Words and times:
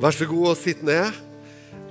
Vær 0.00 0.14
så 0.16 0.24
god 0.24 0.46
og 0.52 0.56
sitt 0.56 0.80
ned. 0.86 1.12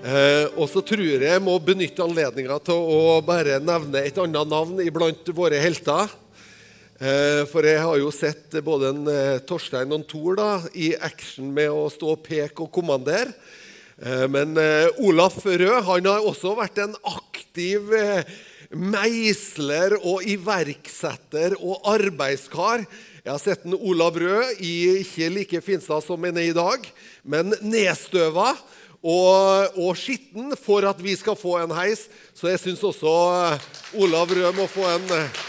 Eh, 0.01 0.47
og 0.57 0.65
så 0.71 0.81
tror 0.81 1.03
jeg 1.03 1.21
jeg 1.21 1.41
må 1.43 1.53
benytte 1.61 2.01
anledninga 2.01 2.57
til 2.65 2.79
å 2.79 3.19
bare 3.25 3.59
nevne 3.61 4.01
et 4.01 4.17
annet 4.17 4.49
navn 4.49 4.81
iblant 4.81 5.29
våre 5.37 5.59
helter. 5.61 6.09
Eh, 6.97 7.43
for 7.51 7.65
jeg 7.65 7.81
har 7.81 7.99
jo 8.01 8.09
sett 8.13 8.57
både 8.65 8.89
en, 8.89 9.03
eh, 9.07 9.39
Torstein 9.45 9.91
og 9.91 9.99
en 9.99 10.07
Tor 10.09 10.35
da, 10.35 10.49
i 10.73 10.95
action 10.95 11.53
med 11.53 11.69
å 11.69 11.89
stå 11.93 12.15
og 12.15 12.23
peke 12.25 12.65
og 12.65 12.71
kommandere. 12.73 13.33
Eh, 14.01 14.25
men 14.33 14.57
eh, 14.57 14.89
Olaf 15.05 15.45
Rød 15.45 15.83
han 15.85 16.09
har 16.09 16.25
også 16.25 16.55
vært 16.57 16.81
en 16.81 16.97
aktiv 17.05 17.93
eh, 17.93 18.25
meisler 18.73 19.97
og 20.01 20.25
iverksetter 20.25 21.53
og 21.61 21.85
arbeidskar. 21.85 22.87
Jeg 23.21 23.35
har 23.35 23.37
sett 23.37 23.65
en 23.69 23.75
Olav 23.77 24.15
Rød 24.17 24.63
i 24.65 24.75
ikke 25.03 25.27
like 25.29 25.59
finstad 25.61 26.01
som 26.01 26.23
han 26.25 26.39
er 26.41 26.47
i 26.49 26.55
dag, 26.57 26.87
men 27.21 27.53
nedstøva 27.61 28.55
og, 28.97 29.77
og 29.77 29.91
skitten 29.97 30.55
for 30.57 30.87
at 30.89 30.97
vi 31.05 31.13
skal 31.19 31.37
få 31.37 31.59
en 31.61 31.73
heis. 31.77 32.07
Så 32.33 32.49
jeg 32.49 32.61
syns 32.63 32.81
også 32.81 33.13
eh, 33.51 33.67
Olav 34.01 34.33
Rød 34.33 34.57
må 34.57 34.65
få 34.65 34.87
en 34.89 35.05
eh, 35.19 35.39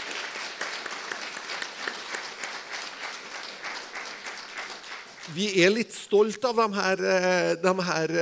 Vi 5.33 5.49
er 5.65 5.73
litt 5.73 5.97
stolt 5.97 6.45
av 6.45 6.61
de 6.61 6.69
her, 6.77 7.05
eh, 7.09 7.51
de 7.57 7.75
her 7.89 8.17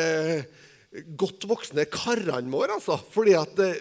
godt 1.20 1.46
voksne 1.48 1.86
karene 1.92 2.52
våre. 2.52 2.76
Altså. 2.80 2.98
Fordi 3.14 3.36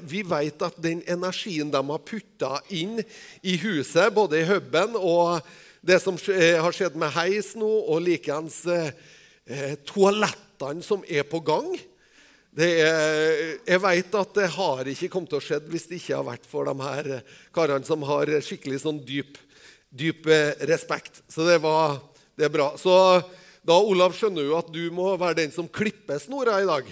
vi 0.07 0.23
vet 0.27 0.63
at 0.67 0.79
den 0.83 1.03
energien 1.11 1.73
de 1.73 1.83
har 1.91 2.07
putta 2.07 2.59
inn 2.75 3.01
i 3.43 3.57
huset, 3.63 4.13
både 4.15 4.43
i 4.43 4.49
huben 4.49 4.99
og 4.99 5.41
det 5.81 6.01
som 6.03 6.17
har 6.17 6.77
skjedd 6.77 6.99
med 7.01 7.13
heis 7.15 7.55
nå, 7.59 7.69
og 7.69 8.03
likeens 8.05 8.63
eh, 8.69 9.77
toalettene 9.89 10.85
som 10.85 11.05
er 11.09 11.25
på 11.29 11.41
gang 11.45 11.71
er, 12.59 13.61
Jeg 13.65 13.81
vet 13.81 14.17
at 14.19 14.35
det 14.37 14.49
har 14.57 14.89
ikke 14.91 15.09
kommet 15.13 15.31
til 15.33 15.39
å 15.39 15.45
skje 15.45 15.61
hvis 15.71 15.87
det 15.89 16.01
ikke 16.01 16.19
har 16.19 16.27
vært 16.27 16.49
for 16.51 16.69
de 16.69 16.75
her 16.83 17.09
karene 17.55 17.87
som 17.87 18.03
har 18.05 18.33
skikkelig 18.43 18.83
sånn 18.83 18.99
dyp, 19.07 19.39
dyp 19.89 20.27
respekt. 20.69 21.23
Så 21.31 21.47
det 21.47 21.61
var 21.63 22.01
det 22.41 22.49
er 22.49 22.53
bra. 22.53 22.71
Så 22.81 22.93
da, 23.61 23.77
Olav, 23.77 24.15
skjønner 24.17 24.47
jo 24.47 24.57
at 24.57 24.71
du 24.73 24.87
må 24.97 25.11
være 25.21 25.43
den 25.43 25.51
som 25.53 25.67
klipper 25.69 26.17
snora 26.23 26.57
i 26.63 26.69
dag. 26.69 26.87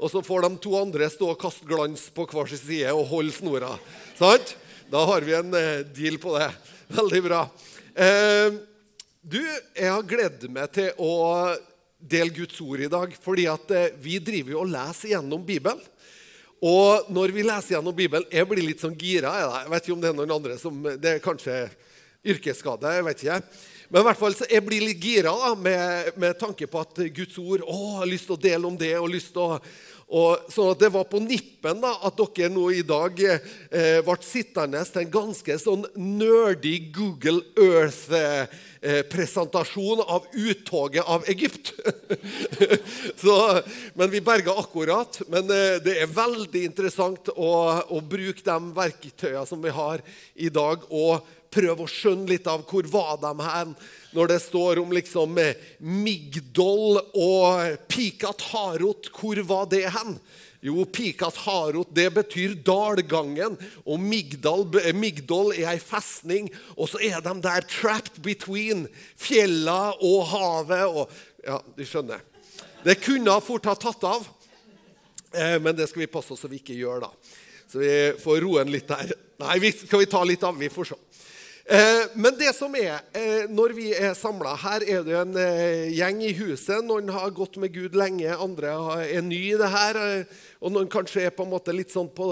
Og 0.00 0.10
så 0.12 0.20
får 0.24 0.44
de 0.44 0.50
to 0.60 0.74
andre 0.76 1.08
stå 1.12 1.30
og 1.32 1.40
kaste 1.40 1.64
glans 1.68 2.02
på 2.12 2.26
hver 2.28 2.50
sin 2.50 2.60
side 2.60 2.92
og 2.92 3.08
holde 3.08 3.32
snora. 3.32 3.70
Sant? 4.18 4.54
Da 4.92 5.06
har 5.08 5.24
vi 5.24 5.36
en 5.38 5.56
eh, 5.56 5.86
deal 5.96 6.18
på 6.20 6.34
det. 6.36 6.50
Veldig 6.98 7.22
bra. 7.24 7.40
Eh, 7.94 8.52
du, 9.20 9.40
jeg 9.74 9.90
har 9.90 10.06
gledet 10.06 10.50
meg 10.52 10.70
til 10.74 10.92
å 11.02 11.14
dele 12.00 12.32
Guds 12.34 12.60
ord 12.62 12.84
i 12.84 12.90
dag, 12.90 13.16
fordi 13.20 13.46
at 13.50 13.72
eh, 13.74 13.96
vi 14.00 14.20
driver 14.22 14.54
jo 14.54 14.62
og 14.62 14.70
leser 14.70 15.14
gjennom 15.14 15.42
Bibelen. 15.46 15.80
Og 16.60 17.08
når 17.12 17.32
vi 17.32 17.44
leser 17.46 17.78
gjennom 17.78 17.94
Bibelen 17.96 18.26
Jeg 18.28 18.44
blir 18.44 18.60
litt 18.60 18.82
sånn 18.82 18.96
gira. 19.00 19.30
Jeg 19.40 19.70
vet 19.72 19.86
ikke 19.86 19.94
om 19.94 20.02
det 20.02 20.10
er 20.10 20.16
noen 20.18 20.34
andre 20.34 20.58
som 20.60 20.82
Det 21.00 21.14
er 21.14 21.22
kanskje 21.24 21.54
yrkesskade. 22.20 22.90
jeg 22.98 23.06
vet 23.06 23.22
ikke. 23.24 23.38
Men 23.88 24.02
i 24.02 24.06
hvert 24.06 24.20
fall 24.20 24.36
så 24.36 24.46
jeg 24.46 24.66
blir 24.66 24.84
litt 24.84 25.00
gira 25.02 25.32
da, 25.32 25.54
med, 25.56 26.12
med, 26.20 26.36
tanke 26.38 26.68
på 26.68 26.82
at 26.84 27.00
Guds 27.16 27.38
ord 27.40 27.64
å, 27.64 27.78
jeg 27.78 27.96
har 28.02 28.10
lyst 28.12 28.28
til 28.28 28.36
å 28.36 28.42
dele 28.44 28.68
om 28.68 28.76
det. 28.76 28.92
og 29.00 29.08
lyst 29.08 29.32
til 29.32 29.40
å 29.40 29.56
og 30.10 30.48
sånn 30.50 30.72
at 30.72 30.80
Det 30.82 30.88
var 30.90 31.04
på 31.06 31.20
nippen 31.22 31.80
da, 31.82 31.92
at 32.06 32.16
dere 32.18 32.48
nå 32.50 32.70
i 32.74 32.82
dag 32.86 33.20
eh, 33.22 34.00
ble 34.02 34.16
sittende 34.26 34.84
til 34.88 35.02
en 35.04 35.10
ganske 35.12 35.58
sånn 35.62 35.86
nerdy 35.94 36.90
Google 36.94 37.42
Earth-presentasjon 37.54 40.00
av 40.02 40.26
uttoget 40.34 41.04
av 41.06 41.24
Egypt. 41.30 41.72
Så, 43.22 43.62
men 43.94 44.10
vi 44.10 44.20
berga 44.24 44.52
akkurat. 44.58 45.22
Men 45.30 45.50
eh, 45.54 45.78
det 45.84 45.94
er 46.02 46.16
veldig 46.16 46.64
interessant 46.66 47.28
å, 47.36 47.82
å 47.86 48.00
bruke 48.02 48.42
de 48.42 48.74
verktøyene 48.74 49.46
som 49.46 49.62
vi 49.62 49.70
har 49.74 50.00
i 50.34 50.48
dag, 50.50 50.78
og 50.90 51.22
prøve 51.50 51.84
å 51.84 51.90
skjønne 51.90 52.30
litt 52.30 52.46
av 52.50 52.62
hvor 52.68 52.86
var 52.90 53.16
de 53.22 53.32
her 53.42 53.72
når 54.14 54.30
det 54.32 54.38
står 54.42 54.80
om 54.82 54.92
liksom 54.94 55.38
eh, 55.42 55.58
Migdol 55.78 57.00
og 57.00 57.76
Pikat 57.90 58.42
Harot. 58.50 59.10
Hvor 59.14 59.42
var 59.46 59.68
det 59.70 59.84
hen? 59.94 60.16
Jo, 60.60 60.82
Pikat 60.84 61.38
Harot 61.46 61.88
det 61.96 62.10
betyr 62.12 62.52
dalgangen, 62.66 63.54
og 63.86 64.02
Migdal, 64.02 64.66
eh, 64.82 64.92
Migdol 64.92 65.54
er 65.54 65.70
ei 65.72 65.78
festning. 65.80 66.50
Og 66.76 66.90
så 66.92 67.00
er 67.00 67.22
de 67.24 67.34
der 67.40 67.64
trapped 67.64 68.20
between 68.24 68.86
fjella 69.16 69.94
og 69.96 70.26
havet. 70.34 70.84
Og, 70.90 71.22
ja, 71.46 71.60
du 71.76 71.84
skjønner. 71.86 72.20
Det 72.84 72.98
kunne 73.00 73.40
fort 73.44 73.68
ha 73.68 73.76
tatt 73.76 74.04
av, 74.04 74.26
eh, 75.32 75.58
men 75.58 75.76
det 75.76 75.88
skal 75.88 76.04
vi 76.04 76.12
passe 76.12 76.32
oss 76.32 76.44
så 76.44 76.48
vi 76.48 76.60
ikke 76.60 76.76
gjør, 76.76 77.06
da. 77.08 77.10
Så 77.70 77.80
vi 77.80 77.94
får 78.20 78.40
roen 78.44 78.70
litt 78.72 78.88
der. 78.88 79.14
Nei, 79.40 79.58
vi, 79.62 79.70
skal 79.72 80.02
vi 80.02 80.10
ta 80.10 80.24
litt 80.24 80.42
av? 80.44 80.58
Vi 80.58 80.68
får 80.68 80.92
se. 80.92 80.98
Eh, 81.70 82.06
men 82.14 82.34
det 82.34 82.50
som 82.56 82.72
er, 82.74 82.96
eh, 83.14 83.44
når 83.46 83.72
vi 83.76 83.92
er 83.94 84.14
samla 84.18 84.56
Her 84.58 84.82
er 84.82 85.04
det 85.06 85.14
en 85.14 85.36
eh, 85.38 85.92
gjeng 85.94 86.18
i 86.26 86.32
huset. 86.34 86.82
Noen 86.82 87.12
har 87.14 87.30
gått 87.30 87.60
med 87.62 87.70
Gud 87.70 87.94
lenge, 87.94 88.26
andre 88.34 88.72
er 89.06 89.22
ny 89.22 89.38
i 89.52 89.58
det 89.60 89.68
her. 89.70 90.00
Og 90.58 90.74
noen 90.74 90.90
kanskje 90.90 91.28
er 91.28 91.36
på 91.36 91.46
en 91.46 91.52
måte 91.52 91.70
litt 91.70 91.94
sånn 91.94 92.10
på 92.10 92.26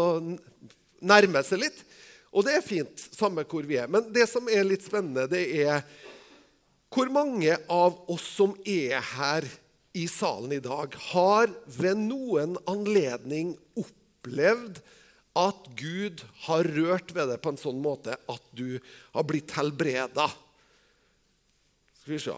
nærmer 0.99 1.47
seg 1.47 1.63
litt. 1.63 1.85
Og 2.35 2.49
det 2.49 2.57
er 2.59 2.67
fint, 2.67 3.07
samme 3.15 3.47
hvor 3.47 3.63
vi 3.63 3.79
er. 3.79 3.87
Men 3.87 4.11
det 4.11 4.27
som 4.27 4.51
er 4.51 4.67
litt 4.67 4.83
spennende, 4.83 5.29
det 5.31 5.47
er 5.63 5.87
hvor 6.91 7.07
mange 7.15 7.55
av 7.71 7.95
oss 8.11 8.27
som 8.41 8.59
er 8.67 8.99
her 9.15 9.47
i 9.95 10.09
salen 10.11 10.57
i 10.59 10.63
dag, 10.67 10.99
har 11.15 11.55
ved 11.79 12.03
noen 12.11 12.59
anledning 12.67 13.55
opplevd 13.79 14.83
at 15.39 15.69
Gud 15.79 16.23
har 16.49 16.67
rørt 16.77 17.13
ved 17.15 17.31
deg 17.31 17.41
på 17.43 17.53
en 17.53 17.61
sånn 17.61 17.81
måte 17.83 18.17
at 18.19 18.45
du 18.57 18.79
har 19.15 19.27
blitt 19.29 19.55
helbreda. 19.57 20.27
Skal 22.01 22.15
vi 22.15 22.21
se 22.23 22.37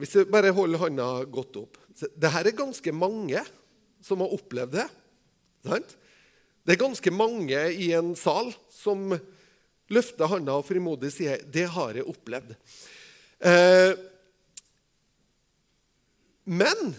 Hvis 0.00 0.14
jeg 0.16 0.30
bare 0.32 0.54
holder 0.56 0.80
hånda 0.80 1.08
godt 1.28 1.58
opp 1.60 1.76
Dette 2.00 2.30
er 2.40 2.56
ganske 2.56 2.92
mange 2.96 3.42
som 4.00 4.22
har 4.24 4.32
opplevd 4.32 4.78
det. 4.78 4.86
Sant? 5.66 5.90
Det 6.64 6.72
er 6.72 6.80
ganske 6.80 7.12
mange 7.12 7.58
i 7.76 7.90
en 7.96 8.14
sal 8.16 8.48
som 8.72 9.10
løfter 9.92 10.30
hånda 10.30 10.54
og 10.56 10.64
frimodig 10.64 11.10
sier 11.12 11.42
'Det 11.44 11.66
har 11.68 11.94
jeg 11.94 12.06
opplevd'. 12.08 12.56
Eh, 13.40 13.92
men 16.44 16.94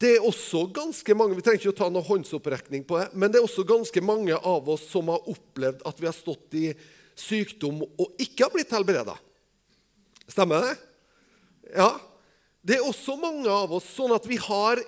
det 0.00 0.16
er 0.16 0.24
også 0.26 0.66
ganske 0.76 1.14
mange 1.16 1.36
vi 1.38 1.44
trenger 1.44 1.62
ikke 1.62 1.72
å 1.72 1.78
ta 1.78 1.88
noen 1.92 2.04
håndsopprekning 2.04 2.84
på 2.88 2.98
det, 3.00 3.06
men 3.14 3.32
det 3.32 3.40
er 3.40 3.46
også 3.46 3.64
ganske 3.68 4.02
mange 4.04 4.36
av 4.36 4.68
oss 4.72 4.84
som 4.90 5.08
har 5.12 5.28
opplevd 5.30 5.84
at 5.88 6.02
vi 6.02 6.08
har 6.08 6.16
stått 6.16 6.56
i 6.58 6.66
sykdom 7.16 7.80
og 7.86 8.20
ikke 8.20 8.44
har 8.44 8.52
blitt 8.52 8.74
helbreda. 8.76 9.16
Stemmer 10.28 10.66
det? 10.66 10.74
Ja. 11.78 11.94
Det 12.66 12.80
er 12.80 12.88
også 12.88 13.14
mange 13.20 13.48
av 13.48 13.72
oss 13.78 13.86
sånn 13.94 14.12
at 14.16 14.26
vi 14.28 14.36
har 14.42 14.82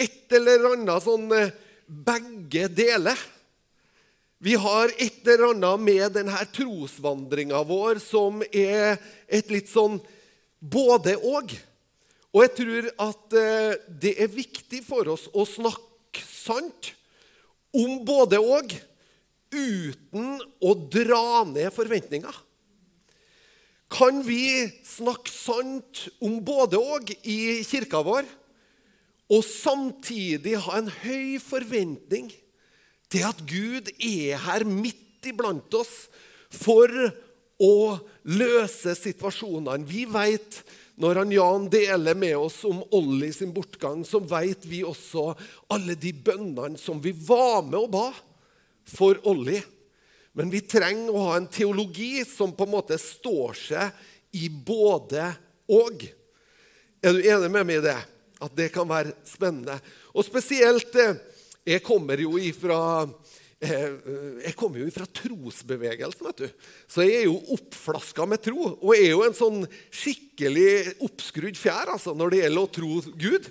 et 0.00 0.36
eller 0.36 0.70
annet 0.70 1.04
sånn 1.04 1.26
eh, 1.34 1.52
begge 1.90 2.68
deler. 2.72 3.18
Vi 4.40 4.54
har 4.56 4.92
et 4.96 5.26
eller 5.26 5.50
annet 5.50 5.82
med 5.84 6.14
denne 6.16 6.44
trosvandringa 6.54 7.60
vår 7.68 7.98
som 8.00 8.40
er 8.46 8.96
et 9.28 9.50
litt 9.52 9.68
sånn 9.68 9.98
både-og. 10.60 11.52
Og 12.30 12.44
jeg 12.44 12.52
tror 12.60 12.90
at 13.08 13.36
eh, 13.38 13.80
det 14.02 14.14
er 14.22 14.30
viktig 14.30 14.84
for 14.86 15.08
oss 15.16 15.26
å 15.34 15.46
snakke 15.48 16.22
sant 16.22 16.92
om 17.74 18.00
både 18.06 18.38
og, 18.38 18.72
uten 19.50 20.38
å 20.62 20.74
dra 20.94 21.42
ned 21.48 21.72
forventninger. 21.74 22.36
Kan 23.90 24.20
vi 24.22 24.68
snakke 24.86 25.32
sant 25.32 26.04
om 26.22 26.38
både 26.46 26.78
og 26.78 27.10
i 27.26 27.64
kirka 27.66 28.02
vår, 28.06 28.28
og 29.30 29.42
samtidig 29.46 30.56
ha 30.66 30.78
en 30.78 30.90
høy 31.02 31.38
forventning 31.42 32.30
til 33.10 33.26
at 33.26 33.42
Gud 33.46 33.90
er 33.98 34.38
her 34.46 34.66
midt 34.66 35.26
iblant 35.26 35.74
oss 35.78 36.06
for 36.54 36.90
å 37.60 37.74
løse 38.26 38.94
situasjonene? 38.98 39.86
Vi 39.86 40.06
vet 40.10 40.62
når 41.00 41.22
han 41.22 41.32
Jan 41.32 41.66
deler 41.72 42.16
med 42.18 42.36
oss 42.36 42.58
om 42.68 42.82
Olli 42.96 43.30
sin 43.32 43.54
bortgang, 43.56 44.02
så 44.04 44.20
vet 44.20 44.66
vi 44.68 44.82
også 44.84 45.30
alle 45.72 45.96
de 45.96 46.12
bønnene 46.12 46.76
som 46.80 47.00
vi 47.00 47.14
var 47.16 47.62
med 47.64 47.78
og 47.80 47.92
ba 47.94 48.08
for 48.84 49.16
Olli. 49.30 49.62
Men 50.36 50.52
vi 50.52 50.60
trenger 50.60 51.14
å 51.14 51.24
ha 51.30 51.38
en 51.38 51.48
teologi 51.50 52.20
som 52.28 52.52
på 52.54 52.66
en 52.68 52.74
måte 52.76 52.98
står 53.00 53.56
seg 53.56 54.36
i 54.36 54.50
både 54.50 55.24
og. 55.72 56.04
Er 57.00 57.16
du 57.16 57.24
enig 57.24 57.48
med 57.48 57.66
meg 57.66 57.80
i 57.80 57.86
det? 57.88 57.98
At 58.40 58.52
det 58.56 58.68
kan 58.74 58.88
være 58.88 59.16
spennende. 59.28 59.78
Og 60.12 60.24
spesielt 60.24 60.94
eh, 61.00 61.16
Jeg 61.66 61.84
kommer 61.84 62.16
jo 62.20 62.38
ifra, 62.40 63.04
Jeg 63.60 64.54
kommer 64.56 64.80
jo 64.80 64.92
fra 64.94 65.04
trosbevegelsen, 65.04 66.24
vet 66.30 66.46
du. 66.46 66.62
Så 66.88 67.04
jeg 67.04 67.18
er 67.18 67.26
jo 67.26 67.36
oppflaska 67.56 68.24
med 68.28 68.40
tro. 68.44 68.70
Og 68.80 68.94
jeg 68.96 69.10
er 69.10 69.12
jo 69.12 69.26
en 69.26 69.36
sånn 69.36 69.60
skikkelig 69.92 70.96
oppskrudd 71.04 71.60
fjær 71.60 71.92
altså, 71.92 72.16
når 72.16 72.32
det 72.32 72.40
gjelder 72.44 72.64
å 72.64 72.72
tro 72.78 72.94
Gud. 73.20 73.50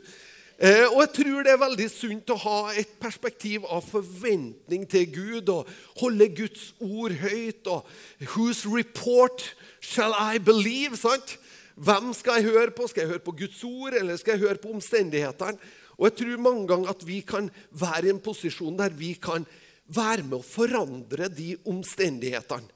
Eh, 0.59 0.88
og 0.89 0.97
jeg 1.06 1.11
tror 1.15 1.45
det 1.45 1.51
er 1.53 1.61
veldig 1.61 1.85
sunt 1.94 2.33
å 2.33 2.39
ha 2.41 2.57
et 2.81 2.89
perspektiv 3.00 3.63
av 3.69 3.85
forventning 3.88 4.81
til 4.91 5.06
Gud 5.13 5.51
og 5.53 5.69
holde 6.01 6.27
Guds 6.41 6.65
ord 6.83 7.13
høyt. 7.21 7.69
og 7.69 7.85
Whose 8.33 8.67
report 8.67 9.45
shall 9.79 10.17
I 10.17 10.41
believe? 10.41 10.97
sant? 11.00 11.38
Hvem 11.79 12.11
skal 12.17 12.41
jeg 12.41 12.50
høre 12.50 12.73
på? 12.75 12.89
Skal 12.89 13.06
jeg 13.06 13.13
høre 13.13 13.23
på 13.23 13.38
Guds 13.39 13.61
ord, 13.63 13.94
eller 13.95 14.17
skal 14.19 14.35
jeg 14.35 14.50
høre 14.50 14.59
på 14.59 14.73
omstendighetene? 14.73 15.56
Og 16.00 16.09
jeg 16.09 16.17
tror 16.19 16.44
mange 16.44 16.67
ganger 16.67 16.91
at 16.91 17.07
vi 17.07 17.21
kan 17.27 17.47
være 17.71 18.07
i 18.07 18.13
en 18.13 18.21
posisjon 18.23 18.77
der 18.79 18.91
vi 18.95 19.13
kan 19.19 19.47
være 19.89 20.25
med 20.25 20.39
å 20.39 20.45
forandre 20.45 21.30
de 21.33 21.56
omstendighetene. 21.69 22.75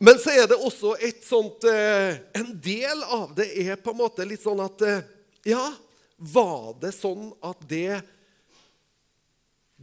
Men 0.00 0.16
så 0.16 0.32
er 0.32 0.46
det 0.48 0.56
også 0.56 0.94
et 1.04 1.18
sånt 1.26 1.66
eh, 1.68 2.14
En 2.32 2.54
del 2.64 3.02
av 3.04 3.34
det 3.36 3.50
er 3.60 3.76
på 3.76 3.92
en 3.92 3.98
måte 3.98 4.24
litt 4.24 4.40
sånn 4.40 4.62
at 4.64 4.80
eh, 4.86 5.02
Ja, 5.44 5.66
var 6.16 6.78
det 6.80 6.94
sånn 6.96 7.34
at 7.44 7.60
det 7.68 8.00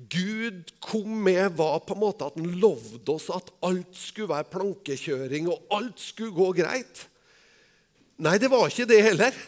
Gud 0.09 0.73
kom 0.81 1.23
med, 1.25 1.55
var 1.57 1.79
på 1.85 1.95
en 1.95 2.01
måte 2.01 2.25
at 2.27 2.35
han 2.37 2.49
lovde 2.61 3.15
oss 3.15 3.31
at 3.33 3.49
alt 3.65 3.95
skulle 3.97 4.29
være 4.29 4.51
plankekjøring, 4.51 5.47
og 5.49 5.73
alt 5.73 5.97
skulle 5.97 6.35
gå 6.37 6.51
greit? 6.59 7.01
Nei, 8.21 8.35
det 8.37 8.51
var 8.53 8.69
ikke 8.69 8.85
det 8.89 8.99
heller. 9.01 9.39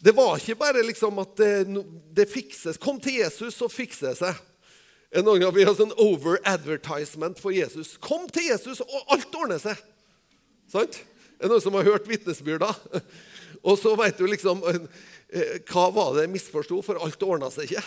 Det 0.00 0.14
var 0.16 0.40
ikke 0.40 0.56
bare 0.62 0.84
liksom 0.88 1.20
at 1.20 1.36
det, 1.36 1.84
det 2.16 2.28
fikses. 2.32 2.80
Kom 2.80 2.96
til 3.04 3.18
Jesus, 3.20 3.52
så 3.60 3.68
fikser 3.68 4.14
det 4.14 4.22
seg. 4.22 4.40
En 5.10 5.26
gang 5.26 5.54
Vi 5.54 5.64
har 5.66 5.74
sånn 5.74 5.94
over-advertisement 5.98 7.40
for 7.42 7.50
Jesus. 7.50 7.96
Kom 7.98 8.28
til 8.30 8.46
Jesus, 8.52 8.80
og 8.80 9.14
alt 9.14 9.34
ordner 9.34 9.58
seg. 9.58 9.78
Sant? 10.70 11.02
Er 11.40 11.48
det 11.48 11.54
noen 11.54 11.64
som 11.64 11.74
har 11.74 11.88
hørt 11.88 12.08
vitnesbyrda? 12.08 12.74
Og 13.60 13.76
så 13.76 13.90
vet 13.98 14.16
du 14.16 14.24
liksom 14.30 14.62
Eh, 15.32 15.60
hva 15.70 15.90
var 15.94 16.14
det 16.14 16.26
jeg 16.26 16.34
misforsto, 16.34 16.80
for 16.82 16.98
alt 16.98 17.22
ordna 17.22 17.50
seg 17.54 17.68
ikke. 17.70 17.82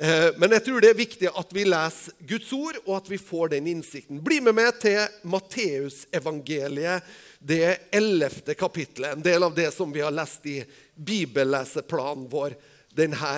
Eh, 0.00 0.28
men 0.38 0.54
jeg 0.54 0.64
tror 0.68 0.82
det 0.82 0.92
er 0.92 1.00
viktig 1.00 1.32
at 1.42 1.54
vi 1.54 1.64
leser 1.66 2.14
Guds 2.30 2.52
ord, 2.54 2.78
og 2.84 2.92
at 3.00 3.10
vi 3.10 3.18
får 3.18 3.50
den 3.56 3.66
innsikten. 3.72 4.20
Bli 4.22 4.38
med 4.44 4.54
meg 4.56 4.78
til 4.82 5.00
Matteusevangeliet, 5.30 7.10
det 7.40 7.90
ellevte 7.96 8.54
kapittelet. 8.58 9.16
En 9.16 9.26
del 9.26 9.46
av 9.46 9.56
det 9.56 9.70
som 9.74 9.90
vi 9.92 10.04
har 10.04 10.14
lest 10.14 10.46
i 10.46 10.60
bibelleseplanen 10.94 12.28
vår 12.30 12.54
denne 12.94 13.34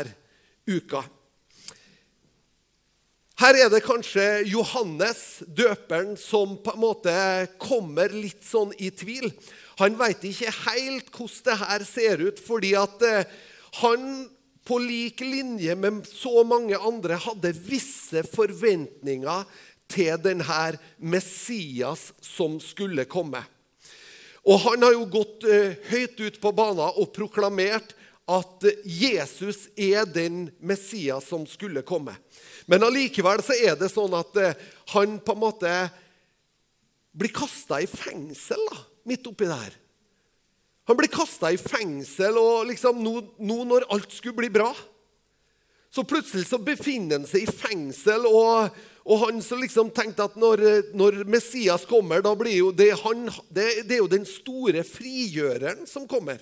uka. 0.68 1.04
Her 3.42 3.56
er 3.58 3.70
det 3.72 3.80
kanskje 3.82 4.22
Johannes, 4.46 5.40
døperen, 5.50 6.12
som 6.14 6.52
på 6.62 6.76
en 6.76 6.78
måte 6.78 7.12
kommer 7.58 8.12
litt 8.14 8.44
sånn 8.46 8.70
i 8.78 8.92
tvil. 8.94 9.32
Han 9.80 9.96
veit 9.98 10.22
ikke 10.28 10.52
helt 10.60 11.08
hvordan 11.10 11.48
det 11.48 11.56
her 11.58 11.84
ser 11.88 12.22
ut, 12.22 12.38
fordi 12.38 12.70
at 12.78 13.02
eh, 13.02 13.32
han 13.80 14.04
på 14.62 14.78
lik 14.78 15.24
linje 15.26 15.74
med 15.74 16.06
så 16.06 16.44
mange 16.46 16.78
andre 16.78 17.18
hadde 17.24 17.50
visse 17.66 18.22
forventninger 18.30 19.50
til 19.90 20.22
denne 20.22 20.60
Messias 21.02 22.12
som 22.22 22.60
skulle 22.62 23.08
komme. 23.10 23.42
Og 24.46 24.62
Han 24.68 24.86
har 24.86 24.94
jo 24.94 25.02
gått 25.18 25.50
uh, 25.50 25.74
høyt 25.90 26.22
ut 26.22 26.38
på 26.38 26.54
banen 26.54 26.94
og 26.94 27.10
proklamert 27.14 27.96
at 28.32 28.68
Jesus 28.84 29.66
er 29.76 30.06
den 30.08 30.46
Messias 30.60 31.28
som 31.30 31.44
skulle 31.48 31.84
komme. 31.86 32.14
Men 32.70 32.84
allikevel 32.86 33.42
så 33.44 33.56
er 33.58 33.76
det 33.78 33.90
sånn 33.92 34.14
at 34.16 34.38
uh, 34.38 34.54
han 34.94 35.18
på 35.22 35.36
en 35.36 35.42
måte 35.42 35.74
blir 37.12 37.34
kasta 37.34 37.82
i 37.82 37.90
fengsel. 37.90 38.62
da 38.70 38.86
midt 39.08 39.26
oppi 39.26 39.48
der. 39.50 39.74
Han 40.88 40.98
blir 40.98 41.10
kasta 41.12 41.52
i 41.52 41.60
fengsel, 41.60 42.38
og 42.38 42.66
liksom 42.70 42.98
nå, 43.02 43.18
nå, 43.38 43.60
når 43.68 43.86
alt 43.94 44.10
skulle 44.10 44.40
bli 44.40 44.50
bra 44.50 44.72
Så 45.92 46.02
plutselig 46.08 46.48
så 46.48 46.58
befinner 46.58 47.20
han 47.20 47.26
seg 47.28 47.44
i 47.44 47.52
fengsel, 47.52 48.24
og, 48.26 48.72
og 49.04 49.20
han 49.26 49.42
som 49.44 49.60
liksom 49.60 49.92
tenkte 49.94 50.24
at 50.24 50.38
når, 50.40 50.62
når, 50.96 51.20
Messias 51.28 51.84
kommer, 51.86 52.24
da 52.24 52.32
blir 52.38 52.56
jo 52.56 52.70
det, 52.72 52.94
han, 53.02 53.26
det, 53.52 53.66
det 53.84 53.98
er 53.98 54.00
jo 54.00 54.10
den 54.10 54.24
store 54.26 54.82
frigjøreren 54.88 55.84
som 55.86 56.08
kommer. 56.08 56.40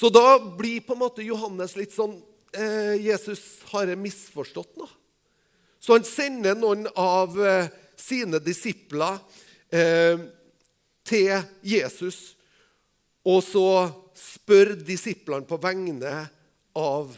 Så 0.00 0.08
da 0.08 0.38
blir 0.40 0.80
på 0.80 0.94
en 0.96 1.02
måte 1.02 1.20
Johannes 1.20 1.74
litt 1.76 1.92
sånn 1.92 2.14
eh, 2.56 2.94
Jesus, 3.04 3.60
har 3.68 3.90
jeg 3.90 4.00
misforstått 4.00 4.78
nå? 4.80 4.86
Så 5.76 5.92
han 5.98 6.06
sender 6.08 6.56
noen 6.56 6.86
av 6.96 7.36
eh, 7.44 7.68
sine 8.00 8.40
disipler 8.40 9.18
eh, 9.68 10.24
til 11.04 11.44
Jesus. 11.60 12.32
Og 13.28 13.44
så 13.44 13.66
spør 14.16 14.72
disiplene 14.88 15.44
på 15.44 15.60
vegne 15.60 16.16
av 16.80 17.12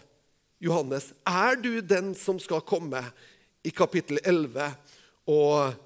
Johannes 0.59 1.13
er 1.23 1.63
du 1.63 1.77
den 1.87 2.17
som 2.19 2.43
skal 2.43 2.67
komme, 2.67 3.07
i 3.63 3.71
kapittel 3.71 4.19
11 4.27 4.73
og 5.31 5.77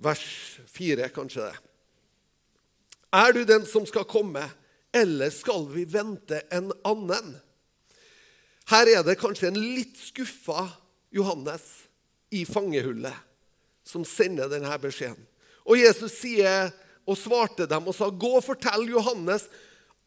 vers 0.00 0.28
4, 0.72 1.12
kanskje 1.12 1.50
det. 1.50 1.56
Er 3.12 3.36
du 3.36 3.42
den 3.44 3.68
som 3.68 3.84
skal 3.84 4.08
komme, 4.08 4.48
eller 4.96 5.30
skal 5.34 5.68
vi 5.72 5.84
vente 5.88 6.40
en 6.54 6.72
annen? 6.88 7.36
Her 8.70 8.90
er 8.90 9.04
det 9.06 9.18
kanskje 9.20 9.52
en 9.52 9.60
litt 9.60 9.98
skuffa 10.00 10.64
Johannes 11.14 11.64
i 12.34 12.42
fangehullet 12.48 13.14
som 13.86 14.02
sender 14.08 14.50
denne 14.50 14.72
beskjeden. 14.82 15.22
Og 15.66 15.78
Jesus 15.78 16.16
sier 16.18 16.72
og 17.06 17.18
svarte 17.18 17.68
dem 17.70 17.86
og 17.86 17.94
sa, 17.94 18.08
Gå 18.10 18.32
og 18.40 18.44
fortell 18.44 18.88
Johannes 18.90 19.46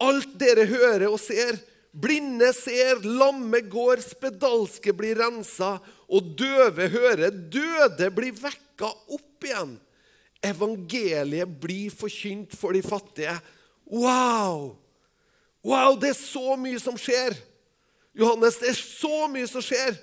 alt 0.00 0.34
dere 0.40 0.66
hører 0.68 1.08
og 1.08 1.20
ser. 1.20 1.58
Blinde 1.90 2.52
ser, 2.54 3.00
lamme 3.02 3.62
går, 3.66 4.02
spedalske 4.04 4.92
blir 4.96 5.18
rensa, 5.18 5.78
og 6.10 6.34
døve 6.38 6.86
hører. 6.92 7.30
Døde 7.30 8.10
blir 8.14 8.36
vekka 8.36 8.90
opp 9.10 9.46
igjen. 9.46 9.74
Evangeliet 10.44 11.56
blir 11.60 11.92
forkynt 11.92 12.54
for 12.56 12.76
de 12.76 12.84
fattige. 12.84 13.34
Wow! 13.90 14.76
Wow, 15.66 15.96
det 16.00 16.14
er 16.14 16.18
så 16.18 16.54
mye 16.56 16.78
som 16.80 16.96
skjer. 16.98 17.34
Johannes, 18.16 18.58
det 18.62 18.70
er 18.72 18.78
så 18.78 19.26
mye 19.30 19.48
som 19.50 19.64
skjer. 19.64 19.98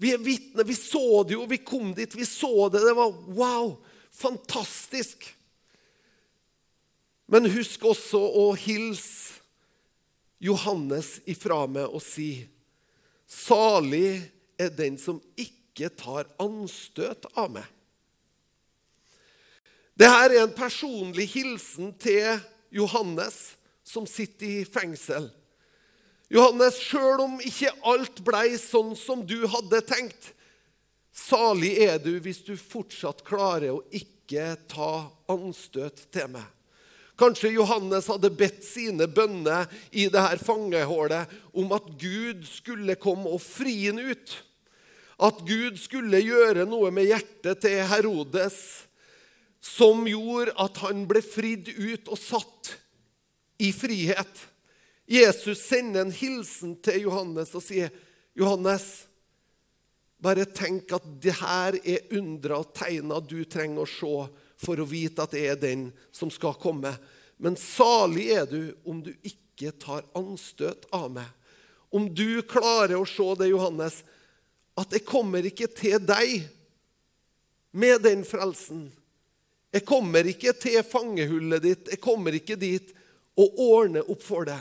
Vi 0.00 0.14
er 0.14 0.22
vitner. 0.22 0.64
Vi 0.64 0.74
så 0.74 1.22
det 1.28 1.36
jo. 1.36 1.44
Vi 1.48 1.60
kom 1.60 1.92
dit. 1.94 2.14
Vi 2.16 2.26
så 2.26 2.68
det. 2.72 2.80
Det 2.84 2.96
var 2.96 3.12
wow! 3.36 3.74
Fantastisk. 4.10 5.28
Men 7.30 7.46
husk 7.52 7.84
også 7.86 8.18
å 8.18 8.46
hilse 8.58 9.38
Johannes 10.40 11.18
ifra 11.28 11.66
meg 11.68 11.92
og 11.92 12.02
si 12.02 12.32
Salig 13.30 14.24
er 14.58 14.72
den 14.74 14.96
som 14.98 15.20
ikke 15.38 15.92
tar 15.94 16.26
anstøt 16.42 17.28
av 17.38 17.52
meg. 17.54 17.68
Dette 19.94 20.16
er 20.24 20.34
en 20.40 20.54
personlig 20.56 21.28
hilsen 21.36 21.92
til 22.00 22.40
Johannes, 22.70 23.56
som 23.84 24.06
sitter 24.06 24.46
i 24.46 24.64
fengsel. 24.64 25.28
Johannes, 26.30 26.78
sjøl 26.78 27.24
om 27.24 27.40
ikke 27.42 27.72
alt 27.90 28.22
blei 28.22 28.54
sånn 28.60 28.94
som 28.98 29.24
du 29.26 29.42
hadde 29.50 29.82
tenkt, 29.88 30.30
salig 31.10 31.74
er 31.82 31.98
du 31.98 32.12
hvis 32.22 32.44
du 32.46 32.54
fortsatt 32.54 33.24
klarer 33.26 33.74
å 33.74 33.82
ikke 33.90 34.54
ta 34.70 35.10
anstøt 35.30 36.06
til 36.14 36.30
meg. 36.36 36.46
Kanskje 37.20 37.50
Johannes 37.52 38.06
hadde 38.08 38.30
bedt 38.32 38.62
sine 38.64 39.04
bønner 39.10 39.66
i 39.90 40.06
det 40.08 40.22
her 40.22 40.40
fangehullet 40.40 41.28
om 41.52 41.74
at 41.76 41.90
Gud 42.00 42.46
skulle 42.48 42.96
komme 42.96 43.28
og 43.28 43.42
fri 43.44 43.74
ham 43.90 43.98
ut. 44.00 44.36
At 45.20 45.42
Gud 45.44 45.76
skulle 45.82 46.22
gjøre 46.24 46.64
noe 46.64 46.88
med 46.94 47.10
hjertet 47.10 47.60
til 47.66 47.82
Herodes 47.90 48.56
som 49.60 50.06
gjorde 50.08 50.54
at 50.60 50.80
han 50.84 51.04
ble 51.08 51.22
fridd 51.24 51.68
ut 51.68 52.08
og 52.08 52.18
satt 52.18 52.74
i 53.60 53.72
frihet. 53.76 54.46
Jesus 55.10 55.60
sender 55.66 56.06
en 56.06 56.14
hilsen 56.14 56.76
til 56.80 57.04
Johannes 57.08 57.52
og 57.58 57.64
sier, 57.64 57.90
'Johannes, 58.36 59.06
bare 60.20 60.44
tenk 60.44 60.92
at 60.92 61.06
det 61.22 61.34
her 61.40 61.76
er 61.80 62.12
undra 62.16 62.60
og 62.60 62.74
tegna 62.76 63.20
du 63.20 63.42
trenger 63.44 63.82
å 63.84 63.88
se 63.88 64.14
for 64.60 64.80
å 64.80 64.88
vite 64.88 65.24
at 65.24 65.32
det 65.32 65.46
er 65.48 65.60
den 65.60 65.88
som 66.12 66.30
skal 66.32 66.54
komme. 66.60 66.92
Men 67.40 67.56
salig 67.56 68.28
er 68.36 68.46
du 68.46 68.76
om 68.84 69.00
du 69.02 69.14
ikke 69.24 69.72
tar 69.80 70.04
anstøt 70.16 70.86
av 70.92 71.08
meg. 71.14 71.28
Om 71.90 72.06
du 72.14 72.42
klarer 72.46 73.00
å 73.00 73.08
se 73.08 73.26
det, 73.40 73.48
Johannes, 73.50 74.02
at 74.78 74.92
jeg 74.94 75.08
kommer 75.08 75.44
ikke 75.44 75.66
til 75.72 75.98
deg 76.04 76.44
med 77.72 78.04
den 78.04 78.22
frelsen. 78.28 78.90
Jeg 79.70 79.86
kommer 79.86 80.26
ikke 80.26 80.52
til 80.58 80.80
fangehullet 80.82 81.62
ditt, 81.62 81.90
jeg 81.92 82.02
kommer 82.02 82.34
ikke 82.34 82.58
dit 82.58 82.90
og 83.38 83.60
ordner 83.62 84.08
opp 84.10 84.22
for 84.24 84.48
deg. 84.48 84.58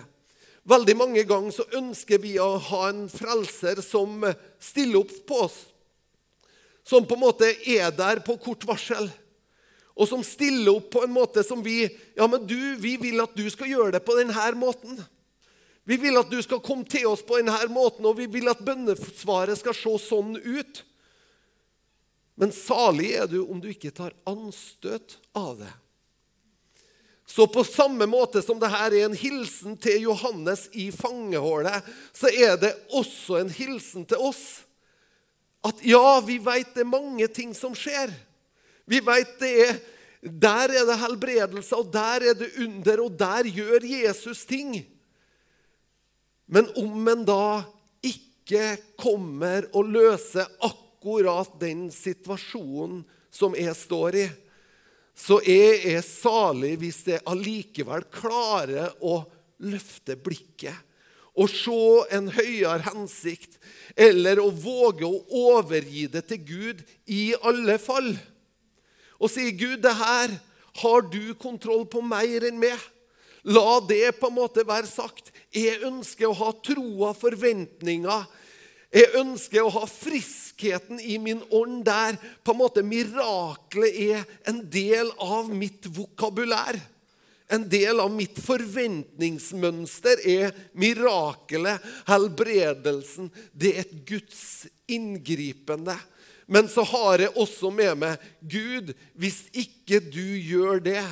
Veldig 0.69 0.95
mange 0.99 1.23
ganger 1.25 1.55
så 1.55 1.65
ønsker 1.79 2.21
vi 2.21 2.35
å 2.37 2.51
ha 2.61 2.81
en 2.91 3.07
frelser 3.09 3.81
som 3.81 4.21
stiller 4.61 5.01
opp 5.01 5.15
på 5.27 5.43
oss. 5.47 5.59
som 6.83 7.05
på 7.05 7.13
en 7.13 7.21
måte 7.21 7.45
er 7.69 7.91
der 7.93 8.17
på 8.25 8.33
kort 8.41 8.63
varsel, 8.65 9.11
og 9.93 10.07
som 10.09 10.23
stiller 10.25 10.71
opp 10.73 10.87
på 10.89 11.03
en 11.03 11.11
måte 11.13 11.43
som 11.43 11.61
vi 11.61 11.83
Ja, 12.15 12.27
men 12.27 12.47
du, 12.47 12.75
vi 12.77 12.97
vil 12.97 13.21
at 13.21 13.35
du 13.35 13.49
skal 13.49 13.69
gjøre 13.69 13.91
det 13.91 14.05
på 14.05 14.15
denne 14.17 14.51
måten. 14.55 14.97
Vi 15.85 15.97
vil 15.97 16.17
at 16.17 16.29
du 16.31 16.41
skal 16.41 16.61
komme 16.61 16.85
til 16.85 17.05
oss 17.07 17.21
på 17.21 17.37
denne 17.37 17.57
måten, 17.69 18.05
og 18.05 18.17
vi 18.17 18.25
vil 18.25 18.49
at 18.49 18.61
bønnesvaret 18.61 19.57
skal 19.57 19.73
se 19.73 19.97
sånn 20.07 20.35
ut. 20.37 20.83
Men 22.39 22.53
salig 22.55 23.11
er 23.19 23.27
du 23.27 23.41
om 23.43 23.59
du 23.59 23.67
ikke 23.67 23.91
tar 23.91 24.13
anstøt 24.29 25.17
av 25.35 25.57
det. 25.59 25.73
Så 27.27 27.45
på 27.51 27.65
samme 27.67 28.07
måte 28.09 28.41
som 28.41 28.57
dette 28.61 28.79
er 28.79 28.95
en 29.03 29.17
hilsen 29.17 29.75
til 29.77 30.07
Johannes 30.07 30.63
i 30.71 30.87
fangehullet, 30.95 31.83
så 32.15 32.31
er 32.31 32.55
det 32.61 32.71
også 32.95 33.41
en 33.41 33.51
hilsen 33.53 34.07
til 34.07 34.23
oss. 34.31 34.63
At 35.67 35.83
ja, 35.83 36.17
vi 36.25 36.39
vet 36.41 36.71
det 36.73 36.85
er 36.85 36.89
mange 36.89 37.27
ting 37.27 37.51
som 37.53 37.75
skjer. 37.77 38.15
Vi 38.89 39.03
vet 39.03 39.35
det 39.43 39.53
er 39.67 39.79
Der 40.19 40.67
er 40.67 40.83
det 40.83 40.97
helbredelse, 40.99 41.77
og 41.77 41.93
der 41.93 42.25
er 42.31 42.33
det 42.35 42.49
under, 42.59 43.03
og 43.05 43.13
der 43.15 43.47
gjør 43.47 43.85
Jesus 43.87 44.41
ting. 44.43 44.81
Men 46.45 46.67
om 46.75 47.07
en 47.07 47.23
da 47.23 47.63
ikke 48.03 48.75
kommer 48.99 49.69
og 49.71 49.87
løser 49.87 50.43
akkurat 50.59 50.88
den 51.59 51.89
situasjonen 51.91 53.03
som 53.31 53.55
jeg 53.55 53.75
står 53.75 54.15
i, 54.15 54.27
så 55.19 55.41
jeg 55.43 55.95
er 55.95 56.01
salig 56.05 56.77
hvis 56.79 57.03
jeg 57.07 57.25
allikevel 57.27 58.05
klarer 58.11 58.93
å 59.03 59.25
løfte 59.59 60.15
blikket 60.15 60.75
og 61.39 61.47
se 61.51 61.81
en 62.15 62.27
høyere 62.33 62.83
hensikt, 62.89 63.59
eller 63.95 64.41
å 64.41 64.49
våge 64.51 65.07
å 65.07 65.21
overgi 65.55 66.07
det 66.11 66.25
til 66.27 66.41
Gud 66.43 66.81
i 67.07 67.31
alle 67.47 67.77
fall. 67.79 68.11
Og 69.19 69.31
si, 69.31 69.51
'Gud, 69.51 69.79
det 69.83 69.95
her 69.95 70.35
har 70.81 71.01
du 71.11 71.33
kontroll 71.39 71.85
på 71.87 72.01
mer 72.03 72.47
enn 72.47 72.59
meg.' 72.59 72.79
La 73.47 73.79
det 73.79 74.19
på 74.19 74.27
en 74.27 74.35
måte 74.35 74.65
være 74.67 74.87
sagt. 74.87 75.31
Jeg 75.55 75.79
ønsker 75.87 76.27
å 76.27 76.35
ha 76.35 76.49
troa, 76.59 77.13
forventninger, 77.15 78.25
jeg 78.89 79.11
ønsker 79.19 79.61
å 79.61 79.73
ha 79.75 79.83
friskheten 79.85 80.97
i 81.01 81.19
min 81.21 81.43
ånd 81.53 81.83
der 81.85 82.15
på 82.41 82.55
en 82.55 82.61
måte 82.61 82.81
miraklet 82.85 83.99
er 84.01 84.23
en 84.49 84.63
del 84.73 85.11
av 85.21 85.51
mitt 85.53 85.85
vokabulær. 85.93 86.79
En 87.49 87.67
del 87.69 88.01
av 88.01 88.09
mitt 88.13 88.37
forventningsmønster 88.45 90.21
er 90.29 90.57
mirakelet, 90.77 91.85
helbredelsen. 92.09 93.29
Det 93.53 93.73
er 93.75 93.85
et 93.85 93.95
Guds 94.09 94.43
inngripende. 94.89 95.95
Men 96.49 96.69
så 96.69 96.81
har 96.89 97.21
jeg 97.25 97.33
også 97.37 97.69
med 97.73 97.93
meg 98.01 98.27
Gud, 98.41 98.93
hvis 99.13 99.43
ikke 99.53 100.01
du 100.01 100.23
gjør 100.41 100.81
det, 100.81 101.05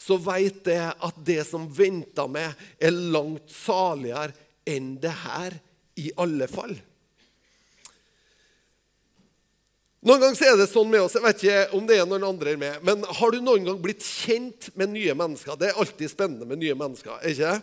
så 0.00 0.18
veit 0.20 0.68
jeg 0.68 0.92
at 0.92 1.20
det 1.24 1.40
som 1.48 1.68
venter 1.72 2.28
meg, 2.28 2.56
er 2.76 2.92
langt 2.92 3.52
saligere 3.52 4.36
enn 4.68 4.96
det 5.00 5.16
her, 5.24 5.56
i 6.00 6.08
alle 6.20 6.48
fall. 6.48 6.72
Noen 10.02 10.18
ganger 10.18 10.48
er 10.48 10.56
det 10.58 10.66
sånn 10.66 10.88
med 10.90 11.04
oss, 11.04 11.14
jeg 11.14 11.22
vet 11.22 11.42
ikke 11.44 11.76
om 11.78 11.84
det 11.86 12.00
er 12.02 12.06
noen 12.10 12.24
andre 12.26 12.56
med, 12.58 12.80
men 12.82 13.04
har 13.06 13.30
du 13.30 13.38
noen 13.38 13.68
gang 13.68 13.76
blitt 13.78 14.02
kjent 14.02 14.72
med 14.74 14.90
nye 14.90 15.14
mennesker? 15.14 15.54
Det 15.60 15.68
er 15.68 15.78
alltid 15.78 16.10
spennende 16.10 16.48
med 16.48 16.58
nye 16.62 16.74
mennesker, 16.78 17.22
ikke 17.30 17.60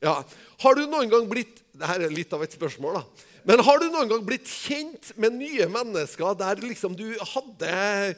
Ja. 0.00 0.22
Har 0.64 0.74
du 0.74 0.86
noen 0.86 1.10
gang 1.12 1.26
blitt 1.28 1.58
Dette 1.76 1.96
er 2.00 2.12
litt 2.12 2.32
av 2.32 2.42
et 2.42 2.52
spørsmål, 2.52 2.96
da. 2.98 3.26
Men 3.44 3.60
har 3.64 3.78
du 3.80 3.86
noen 3.92 4.08
gang 4.08 4.24
blitt 4.24 4.48
kjent 4.48 5.12
med 5.16 5.36
nye 5.36 5.68
mennesker 5.70 6.34
der 6.36 6.60
liksom 6.64 6.96
du 6.98 7.06
hadde 7.34 8.16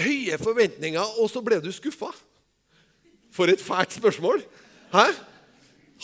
høye 0.00 0.40
forventninger, 0.40 1.14
og 1.20 1.30
så 1.32 1.40
ble 1.44 1.60
du 1.64 1.70
skuffa? 1.72 2.10
For 3.32 3.48
et 3.48 3.62
fælt 3.62 3.96
spørsmål. 3.96 4.42
Hæ? 4.92 5.06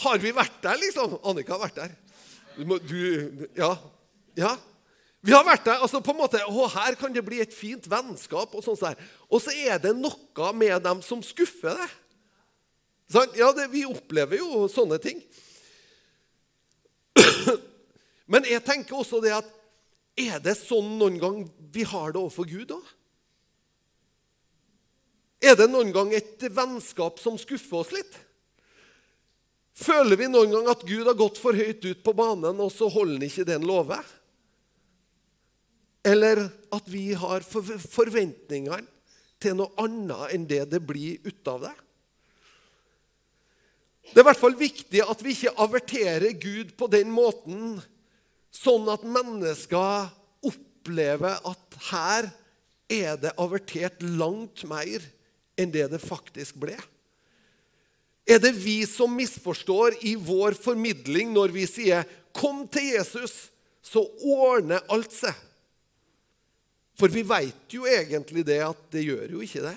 Har 0.04 0.18
vi 0.22 0.32
vært 0.32 0.56
der, 0.62 0.78
liksom? 0.80 1.18
Annika 1.24 1.56
har 1.56 1.64
vært 1.66 1.80
der. 1.82 1.96
Du 2.88 3.48
Ja. 3.56 3.76
Ja. 4.36 4.56
Vi 5.20 5.34
har 5.34 5.44
vært 5.44 5.66
der, 5.68 5.82
altså 5.84 6.00
på 6.00 6.14
en 6.14 6.20
måte, 6.22 6.40
å, 6.48 6.64
Her 6.72 6.96
kan 6.96 7.12
det 7.12 7.24
bli 7.26 7.42
et 7.44 7.52
fint 7.52 7.84
vennskap. 7.90 8.54
Og 8.56 8.64
sånt 8.64 8.80
der. 8.80 9.00
Og 9.28 9.42
så 9.44 9.52
er 9.52 9.80
det 9.82 9.92
noe 9.96 10.52
med 10.56 10.80
dem 10.86 11.02
som 11.04 11.22
skuffer 11.24 11.76
deg. 11.76 11.96
Sånn? 13.10 13.34
Ja, 13.36 13.50
det, 13.56 13.68
Vi 13.72 13.84
opplever 13.88 14.40
jo 14.40 14.64
sånne 14.72 15.00
ting. 15.02 15.20
Men 18.32 18.46
jeg 18.48 18.62
tenker 18.64 19.00
også 19.00 19.20
det 19.24 19.34
at 19.34 19.56
er 20.20 20.40
det 20.42 20.56
sånn 20.58 20.96
noen 21.00 21.18
gang 21.20 21.44
vi 21.72 21.84
har 21.86 22.12
det 22.12 22.20
overfor 22.20 22.48
Gud 22.48 22.72
òg? 22.74 22.96
Er 25.40 25.56
det 25.56 25.70
noen 25.70 25.92
gang 25.92 26.10
et 26.12 26.42
vennskap 26.52 27.20
som 27.22 27.38
skuffer 27.40 27.80
oss 27.80 27.92
litt? 27.94 28.18
Føler 29.80 30.18
vi 30.20 30.28
noen 30.28 30.52
gang 30.52 30.68
at 30.68 30.82
Gud 30.84 31.08
har 31.08 31.16
gått 31.16 31.40
for 31.40 31.56
høyt 31.56 31.84
ut 31.86 32.02
på 32.04 32.12
banen, 32.16 32.60
og 32.60 32.68
så 32.74 32.90
holder 32.92 33.16
han 33.16 33.28
ikke 33.30 33.46
det 33.48 33.56
han 33.56 33.68
lover? 33.68 34.04
Eller 36.06 36.46
at 36.72 36.88
vi 36.88 37.10
har 37.18 37.44
forventningene 37.44 38.86
til 39.40 39.56
noe 39.56 39.72
annet 39.80 40.34
enn 40.34 40.46
det 40.48 40.64
det 40.72 40.80
blir 40.84 41.20
ut 41.24 41.48
av 41.50 41.64
det. 41.64 41.76
Det 44.10 44.18
er 44.18 44.24
i 44.24 44.28
hvert 44.30 44.42
fall 44.42 44.56
viktig 44.58 45.02
at 45.04 45.20
vi 45.22 45.34
ikke 45.36 45.54
averterer 45.62 46.32
Gud 46.40 46.74
på 46.78 46.88
den 46.90 47.12
måten, 47.14 47.78
sånn 48.50 48.88
at 48.90 49.04
mennesker 49.06 50.10
opplever 50.50 51.38
at 51.46 51.76
her 51.92 52.30
er 52.90 53.20
det 53.22 53.36
avertert 53.38 54.02
langt 54.02 54.64
mer 54.66 55.04
enn 55.60 55.70
det 55.70 55.86
det 55.92 56.00
faktisk 56.02 56.58
ble. 56.58 56.74
Er 58.26 58.40
det 58.42 58.52
vi 58.58 58.82
som 58.86 59.14
misforstår 59.14 60.00
i 60.06 60.16
vår 60.18 60.58
formidling 60.58 61.32
når 61.34 61.54
vi 61.54 61.66
sier 61.66 62.04
'Kom 62.32 62.68
til 62.68 62.94
Jesus', 62.94 63.50
så 63.82 64.06
ordner 64.22 64.82
alt 64.88 65.12
seg? 65.12 65.34
For 67.00 67.08
vi 67.12 67.24
veit 67.24 67.72
jo 67.72 67.86
egentlig 67.88 68.44
det 68.44 68.60
at 68.66 68.80
det 68.92 69.06
gjør 69.06 69.38
jo 69.38 69.44
ikke 69.44 69.64
det. 69.64 69.76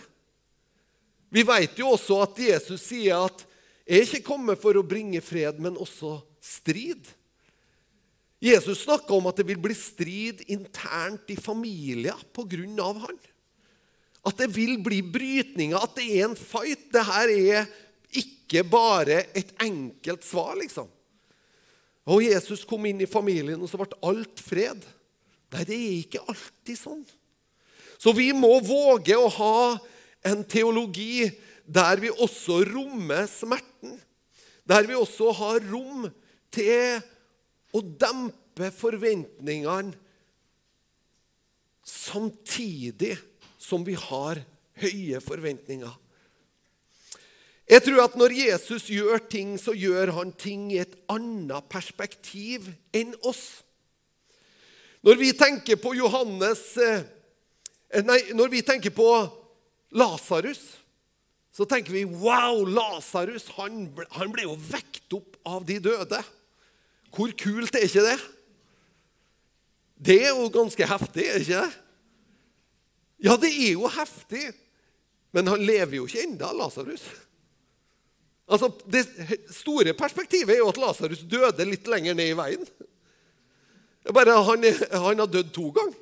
Vi 1.34 1.46
veit 1.48 1.80
jo 1.80 1.94
også 1.96 2.20
at 2.26 2.40
Jesus 2.44 2.84
sier 2.84 3.24
at 3.26 3.46
'jeg 3.88 4.00
er 4.00 4.06
ikke 4.08 4.28
kommet 4.28 4.62
for 4.62 4.76
å 4.76 4.88
bringe 4.88 5.20
fred, 5.22 5.60
men 5.60 5.76
også 5.76 6.22
strid'. 6.40 7.08
Jesus 8.44 8.84
snakka 8.84 9.16
om 9.16 9.28
at 9.28 9.40
det 9.40 9.48
vil 9.48 9.60
bli 9.60 9.74
strid 9.74 10.44
internt 10.48 11.30
i 11.32 11.36
familier 11.36 12.16
pga. 12.36 13.00
han. 13.00 13.20
At 14.26 14.38
det 14.38 14.50
vil 14.56 14.78
bli 14.84 15.02
brytninger, 15.02 15.78
at 15.80 15.96
det 15.96 16.20
er 16.20 16.26
en 16.30 16.36
fight. 16.36 16.92
Det 16.92 17.04
her 17.04 17.28
er 17.30 17.68
ikke 18.12 18.64
bare 18.64 19.26
et 19.36 19.52
enkelt 19.60 20.24
svar, 20.24 20.56
liksom. 20.56 20.88
Og 22.06 22.24
Jesus 22.24 22.66
kom 22.66 22.86
inn 22.86 23.02
i 23.02 23.08
familien, 23.08 23.62
og 23.62 23.70
så 23.70 23.80
ble 23.80 23.88
alt 24.04 24.40
fred. 24.40 24.84
Nei, 25.54 25.64
det 25.70 25.78
er 25.78 25.98
ikke 26.02 26.24
alltid 26.26 26.80
sånn. 26.80 27.04
Så 28.02 28.14
vi 28.18 28.32
må 28.36 28.58
våge 28.66 29.16
å 29.16 29.30
ha 29.38 29.58
en 30.26 30.44
teologi 30.50 31.28
der 31.64 32.02
vi 32.02 32.12
også 32.12 32.64
rommer 32.68 33.28
smerten. 33.32 33.96
Der 34.68 34.88
vi 34.88 34.96
også 34.98 35.32
har 35.38 35.64
rom 35.70 36.08
til 36.54 37.02
å 37.74 37.82
dempe 37.82 38.70
forventningene 38.76 39.96
samtidig 41.84 43.18
som 43.60 43.84
vi 43.86 43.96
har 44.00 44.40
høye 44.80 45.20
forventninger. 45.24 45.92
Jeg 47.70 47.84
tror 47.86 48.02
at 48.04 48.16
når 48.20 48.36
Jesus 48.36 48.90
gjør 48.92 49.22
ting, 49.32 49.56
så 49.60 49.72
gjør 49.76 50.12
han 50.18 50.34
ting 50.36 50.68
i 50.74 50.82
et 50.84 50.96
annet 51.12 51.70
perspektiv 51.72 52.68
enn 52.96 53.16
oss. 53.24 53.64
Når 55.04 55.20
vi 55.20 55.34
tenker 55.36 55.80
på 55.82 55.94
Johannes 55.98 56.62
eh, 56.80 57.04
Nei, 58.04 58.20
når 58.34 58.50
vi 58.50 58.64
tenker 58.66 58.90
på 58.90 59.06
Lasarus, 59.94 60.62
så 61.54 61.68
tenker 61.70 61.94
vi 61.94 62.08
Wow, 62.10 62.64
Lasarus 62.66 63.52
han, 63.60 63.84
han, 64.16 64.32
ble 64.34 64.48
jo 64.48 64.56
vekt 64.58 65.14
opp 65.14 65.38
av 65.46 65.68
de 65.68 65.78
døde. 65.84 66.18
Hvor 67.14 67.36
kult 67.38 67.78
er 67.78 67.86
ikke 67.86 68.06
det? 68.08 68.16
Det 70.04 70.18
er 70.24 70.34
jo 70.34 70.50
ganske 70.56 70.88
heftig, 70.90 71.28
er 71.30 71.46
ikke 71.46 71.62
det? 71.62 71.76
Ja, 73.24 73.38
det 73.38 73.52
er 73.54 73.76
jo 73.76 73.92
heftig. 73.94 74.48
Men 75.34 75.50
han 75.50 75.62
lever 75.66 76.00
jo 76.00 76.08
ikke 76.10 76.26
ennå, 76.26 76.50
Lasarus. 76.58 77.06
Altså, 78.50 78.72
det 78.90 79.06
store 79.54 79.94
perspektivet 79.98 80.58
er 80.58 80.64
jo 80.64 80.72
at 80.74 80.82
Lasarus 80.82 81.24
døde 81.30 81.70
litt 81.70 81.88
lenger 81.90 82.18
ned 82.18 82.34
i 82.34 82.38
veien. 82.38 82.66
Bare 84.12 84.36
han, 84.50 84.66
han 84.92 85.24
har 85.24 85.30
dødd 85.32 85.54
to 85.56 85.70
ganger. 85.76 86.00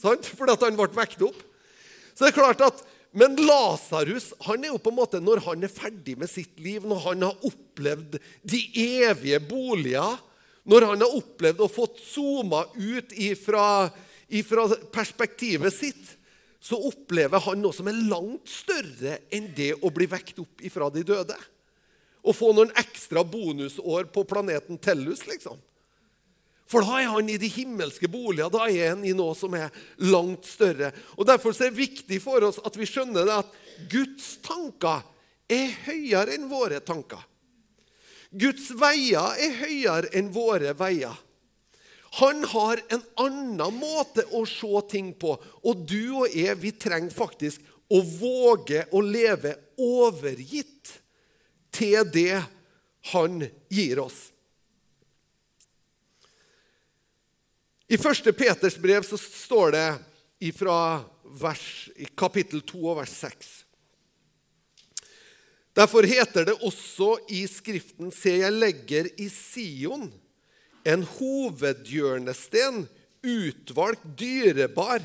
Sant? 0.00 0.26
Fordi 0.38 0.56
han 0.64 0.78
ble 0.78 0.88
vekket 0.96 1.26
opp. 1.28 1.38
Så 2.12 2.24
det 2.24 2.32
er 2.32 2.40
klart 2.40 2.64
at, 2.64 2.82
Men 3.12 3.36
Lasarus 3.36 4.30
han 4.46 4.62
er 4.64 4.70
jo 4.72 4.78
på 4.80 4.88
en 4.88 4.96
måte, 4.96 5.18
når 5.20 5.42
han 5.44 5.66
er 5.66 5.72
ferdig 5.72 6.14
med 6.16 6.30
sitt 6.32 6.56
liv, 6.64 6.86
når 6.88 7.02
han 7.04 7.24
har 7.26 7.44
opplevd 7.44 8.16
de 8.40 8.60
evige 9.04 9.36
boliger, 9.44 10.16
når 10.64 10.86
han 10.88 11.04
har 11.04 11.16
opplevd 11.18 11.60
å 11.60 11.68
fått 11.68 12.00
zooma 12.00 12.62
ut 12.72 13.12
ifra, 13.12 13.90
ifra 14.32 14.64
perspektivet 14.94 15.76
sitt, 15.76 16.14
så 16.62 16.78
opplever 16.88 17.42
han 17.42 17.60
noe 17.60 17.76
som 17.76 17.90
er 17.90 18.00
langt 18.06 18.48
større 18.48 19.18
enn 19.34 19.50
det 19.52 19.74
å 19.82 19.90
bli 19.92 20.06
vekt 20.08 20.40
opp 20.40 20.64
ifra 20.64 20.88
de 20.94 21.02
døde. 21.04 21.36
Å 22.22 22.32
få 22.32 22.52
noen 22.54 22.72
ekstra 22.80 23.26
bonusår 23.26 24.08
på 24.14 24.24
planeten 24.30 24.78
Tellus, 24.80 25.26
liksom. 25.26 25.58
For 26.72 26.86
da 26.86 27.02
er 27.02 27.10
han 27.12 27.28
i 27.28 27.36
de 27.36 27.50
himmelske 27.52 28.08
boliger. 28.08 28.48
Da 28.52 28.64
er 28.70 28.94
han 28.94 29.02
i 29.04 29.12
noe 29.16 29.34
som 29.36 29.52
er 29.58 29.72
langt 30.08 30.48
større. 30.48 30.92
Og 31.18 31.28
Derfor 31.28 31.52
er 31.52 31.68
det 31.68 31.82
viktig 31.82 32.20
for 32.24 32.48
oss 32.48 32.62
at 32.64 32.78
vi 32.80 32.88
skjønner 32.88 33.28
at 33.34 33.50
Guds 33.92 34.38
tanker 34.44 35.04
er 35.52 35.74
høyere 35.84 36.32
enn 36.38 36.48
våre 36.48 36.80
tanker. 36.80 37.20
Guds 38.32 38.70
veier 38.80 39.36
er 39.36 39.58
høyere 39.60 40.14
enn 40.16 40.32
våre 40.32 40.72
veier. 40.78 41.12
Han 42.22 42.44
har 42.44 42.80
en 42.92 43.04
annen 43.20 43.76
måte 43.76 44.24
å 44.36 44.44
se 44.48 44.82
ting 44.88 45.12
på. 45.16 45.36
Og 45.68 45.84
du 45.88 46.24
og 46.24 46.32
jeg, 46.32 46.56
vi 46.60 46.72
trenger 46.72 47.12
faktisk 47.12 47.64
å 47.92 48.00
våge 48.00 48.86
å 48.92 49.04
leve 49.04 49.58
overgitt 49.80 50.96
til 51.72 52.04
det 52.12 52.40
han 53.12 53.40
gir 53.72 54.00
oss. 54.04 54.31
I 57.92 57.96
1. 57.96 58.32
Peters 58.32 58.78
brev 58.80 59.04
så 59.04 59.18
står 59.20 59.74
det 59.74 60.52
fra 60.56 61.04
kapittel 62.16 62.62
2 62.64 62.78
og 62.88 62.94
vers 63.02 63.12
6. 63.20 63.48
Derfor 65.76 66.08
heter 66.08 66.46
det 66.48 66.54
også 66.64 67.10
i 67.28 67.42
Skriften 67.52 68.08
Se, 68.16 68.38
jeg 68.40 68.54
legger 68.56 69.10
i 69.20 69.26
Sion 69.28 70.06
en 70.88 71.04
hovedhjørnesten, 71.18 72.86
utvalgt, 73.20 74.06
dyrebar, 74.16 75.04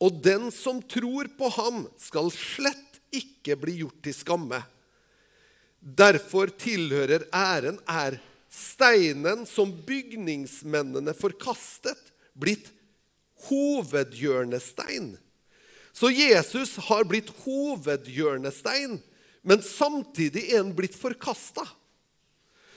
og 0.00 0.16
den 0.24 0.48
som 0.48 0.80
tror 0.80 1.28
på 1.36 1.50
ham, 1.58 1.84
skal 2.00 2.32
slett 2.32 2.96
ikke 3.12 3.58
bli 3.60 3.82
gjort 3.82 4.00
til 4.08 4.16
skamme. 4.16 4.62
Derfor 5.80 6.48
tilhører 6.64 7.28
æren 7.28 7.76
er 7.84 8.16
steinen 8.56 9.44
som 9.48 9.72
bygningsmennene 9.86 11.12
forkastet, 11.16 12.00
blitt 12.36 12.70
hovedhjørnestein. 13.48 15.14
Så 15.96 16.10
Jesus 16.12 16.76
har 16.88 17.06
blitt 17.08 17.30
hovedhjørnestein, 17.44 18.98
men 19.46 19.62
samtidig 19.64 20.48
er 20.50 20.62
han 20.62 20.74
blitt 20.76 20.96
forkasta. 20.98 21.64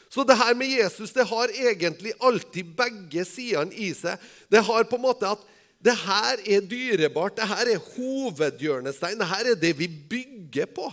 Så 0.09 0.23
det 0.25 0.37
her 0.39 0.55
med 0.57 0.71
Jesus 0.71 1.13
det 1.13 1.27
har 1.29 1.51
egentlig 1.53 2.15
alltid 2.25 2.71
begge 2.77 3.25
sidene 3.27 3.75
i 3.75 3.91
seg. 3.93 4.17
Det 4.49 4.63
har 4.65 4.87
på 4.89 4.97
en 4.97 5.05
måte 5.05 5.29
at 5.29 5.43
det 5.79 5.95
her 5.95 6.41
er 6.43 6.65
dyrebart, 6.67 7.37
det 7.37 7.47
her 7.47 7.69
er 7.75 7.85
hovedhjørnestein. 7.93 9.19
Det 9.19 9.29
her 9.29 9.51
er 9.51 9.59
det 9.59 9.75
vi 9.79 9.87
bygger 9.87 10.67
på. 10.75 10.89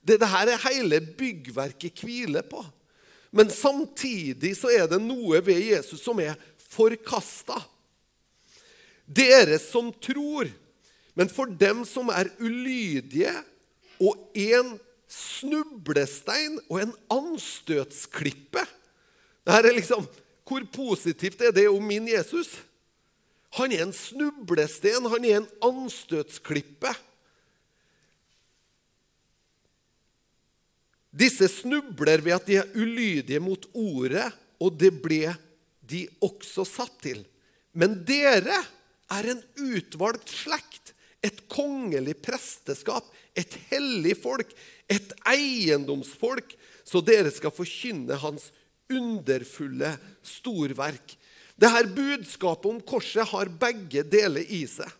Det, 0.00 0.20
det 0.20 0.30
her 0.30 0.52
er 0.52 0.62
hele 0.68 1.00
byggverket 1.18 2.00
hviler 2.04 2.46
på. 2.48 2.62
Men 3.34 3.50
samtidig 3.50 4.52
så 4.54 4.70
er 4.70 4.86
det 4.86 5.00
noe 5.02 5.40
ved 5.42 5.58
Jesus 5.58 6.04
som 6.04 6.20
er 6.22 6.38
forkasta. 6.70 7.58
Dere 9.04 9.58
som 9.58 9.90
tror, 9.98 10.48
men 11.18 11.30
for 11.30 11.50
dem 11.50 11.82
som 11.88 12.12
er 12.14 12.30
ulydige, 12.38 13.34
og 13.98 14.30
en 14.38 14.76
snublestein 15.10 16.58
og 16.68 16.80
en 16.82 16.94
anstøtsklippe. 17.12 18.62
Det 19.44 19.58
er 19.58 19.74
liksom, 19.74 20.06
Hvor 20.44 20.60
positivt 20.68 21.40
er 21.40 21.52
det 21.56 21.68
om 21.68 21.82
min 21.82 22.04
Jesus? 22.08 22.58
Han 23.56 23.72
er 23.72 23.86
en 23.86 23.94
snublestein, 23.96 25.06
han 25.08 25.24
er 25.24 25.38
en 25.38 25.46
anstøtsklippe. 25.64 26.90
Disse 31.14 31.46
snubler 31.48 32.22
ved 32.24 32.34
at 32.34 32.48
de 32.48 32.58
er 32.58 32.72
ulydige 32.74 33.40
mot 33.42 33.68
ordet, 33.72 34.26
og 34.58 34.74
det 34.78 34.90
ble 35.02 35.34
de 35.86 36.06
også 36.24 36.64
satt 36.66 36.96
til. 37.04 37.20
Men 37.74 38.00
dere 38.06 38.58
er 39.12 39.30
en 39.30 39.42
utvalgt 39.62 40.32
slekt, 40.32 40.92
et 41.24 41.38
kongelig 41.48 42.18
presteskap, 42.20 43.06
et 43.32 43.54
hellig 43.70 44.16
folk, 44.20 44.50
et 44.90 45.14
eiendomsfolk, 45.30 46.52
så 46.84 47.00
dere 47.00 47.30
skal 47.32 47.54
forkynne 47.54 48.18
hans 48.20 48.50
underfulle 48.92 49.94
storverk. 50.26 51.14
Dette 51.56 51.86
budskapet 51.94 52.68
om 52.68 52.82
korset 52.84 53.30
har 53.30 53.52
begge 53.62 54.02
deler 54.10 54.44
i 54.52 54.64
seg. 54.68 54.90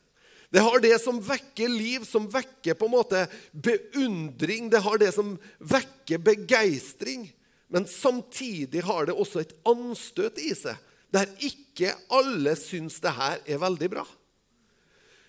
Det 0.54 0.62
har 0.62 0.78
det 0.78 0.94
som 1.02 1.16
vekker 1.18 1.68
liv, 1.68 2.04
som 2.06 2.28
vekker 2.30 2.76
på 2.78 2.86
en 2.86 2.92
måte 2.94 3.24
beundring. 3.50 4.68
Det 4.70 4.84
har 4.84 5.00
det 5.02 5.10
som 5.16 5.32
vekker 5.58 6.20
begeistring. 6.22 7.26
Men 7.74 7.88
samtidig 7.90 8.84
har 8.86 9.08
det 9.08 9.16
også 9.18 9.42
et 9.42 9.54
anstøt 9.66 10.38
i 10.38 10.52
seg, 10.54 10.78
der 11.10 11.26
ikke 11.42 11.90
alle 12.14 12.54
syns 12.58 13.00
det 13.02 13.16
her 13.16 13.42
er 13.50 13.58
veldig 13.64 13.88
bra. 13.96 14.04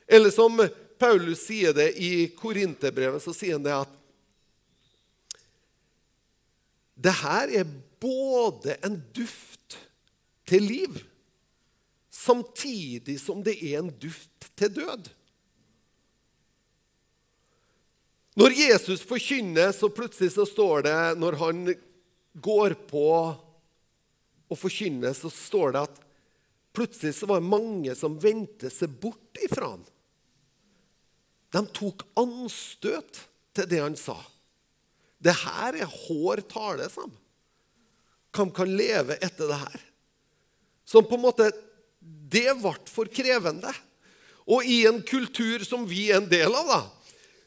Eller 0.05 0.29
som 0.29 0.61
Paulus 1.01 1.41
sier 1.47 1.73
det 1.73 1.88
i 1.97 2.27
Korinterbrevet, 2.38 3.23
så 3.25 3.33
sier 3.33 3.57
han 3.57 3.65
det 3.65 3.73
at 3.73 3.97
det 6.95 7.15
her 7.23 7.57
er 7.63 7.73
både 8.01 8.77
en 8.85 9.01
duft 9.17 9.79
til 10.45 10.69
liv, 10.69 11.01
samtidig 12.15 13.19
som 13.21 13.43
det 13.43 13.58
er 13.60 13.82
en 13.82 13.91
duft 13.99 14.49
til 14.56 14.71
død. 14.78 15.10
Når 18.36 18.56
Jesus 18.56 19.04
forkynner, 19.08 19.71
så 19.71 19.89
plutselig 19.91 20.34
så 20.36 20.43
står 20.47 20.88
det 20.88 20.95
Når 21.19 21.38
han 21.39 21.62
går 22.36 22.75
på 22.89 23.08
og 24.45 24.60
forkynner, 24.60 25.15
så 25.15 25.32
står 25.32 25.75
det 25.75 25.84
at 25.88 26.01
plutselig 26.75 27.15
så 27.15 27.28
var 27.30 27.39
det 27.39 27.51
mange 27.51 27.95
som 27.95 28.19
vendte 28.19 28.69
seg 28.71 28.91
bort 29.01 29.39
ifra 29.43 29.71
ham. 29.73 29.86
De 31.56 31.63
tok 31.75 32.04
anstøt 32.19 33.21
til 33.56 33.69
det 33.71 33.80
han 33.80 33.95
sa. 33.99 34.17
Det 35.23 35.34
her 35.45 35.80
er 35.80 35.95
hår 36.08 36.43
tale, 36.51 36.89
sa 36.91 37.06
han. 37.08 37.15
Hvem 38.36 38.51
kan 38.51 38.75
leve 38.75 39.15
etter 39.23 39.47
det 39.47 39.62
her? 39.62 39.84
Som 40.86 41.08
på 41.08 41.15
en 41.15 41.23
måte 41.23 41.47
Det 42.36 42.50
ble 42.60 42.76
for 42.91 43.10
krevende. 43.12 43.71
Og 44.45 44.67
i 44.67 44.84
en 44.89 45.00
kultur 45.06 45.63
som 45.65 45.88
vi 45.89 46.10
er 46.12 46.19
en 46.19 46.30
del 46.30 46.54
av, 46.54 46.69
da, 46.69 46.82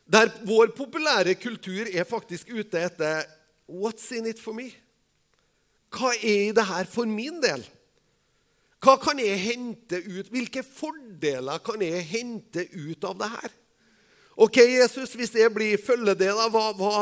der 0.08 0.30
vår 0.48 0.72
populære 0.74 1.36
kultur 1.38 1.86
er 1.92 2.08
faktisk 2.08 2.48
ute 2.50 2.80
etter 2.80 3.26
What's 3.68 4.08
in 4.16 4.26
it 4.26 4.40
for 4.40 4.56
me? 4.56 4.70
Hva 5.92 6.14
er 6.16 6.48
i 6.48 6.54
det 6.56 6.64
her 6.64 6.88
for 6.88 7.08
min 7.08 7.36
del? 7.42 7.60
Hva 8.80 8.94
kan 9.02 9.18
jeg 9.20 9.40
hente 9.42 10.00
ut? 10.06 10.30
Hvilke 10.32 10.62
fordeler 10.64 11.60
kan 11.66 11.82
jeg 11.82 12.04
hente 12.08 12.64
ut 12.72 13.04
av 13.04 13.16
det 13.20 13.30
her? 13.32 13.56
Ok, 14.38 14.60
Jesus, 14.62 15.16
hvis 15.18 15.34
jeg 15.34 15.50
blir 15.50 15.80
følge 15.82 16.14
det, 16.16 16.30
hva, 16.30 16.68
hva, 16.78 16.92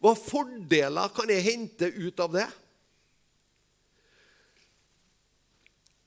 hva 0.00 0.14
fordeler 0.16 1.12
kan 1.14 1.30
jeg 1.30 1.44
hente 1.44 1.90
ut 1.98 2.22
av 2.24 2.32
det? 2.32 2.46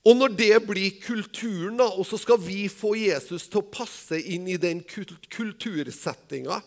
Og 0.01 0.17
når 0.17 0.33
det 0.33 0.55
blir 0.65 0.95
kulturen, 1.03 1.77
da, 1.77 1.85
og 1.93 2.07
så 2.09 2.17
skal 2.17 2.39
vi 2.41 2.65
få 2.71 2.95
Jesus 2.97 3.45
til 3.51 3.61
å 3.61 3.69
passe 3.69 4.17
inn 4.17 4.47
i 4.49 4.57
den 4.61 4.81
kultursettinga 4.81 6.61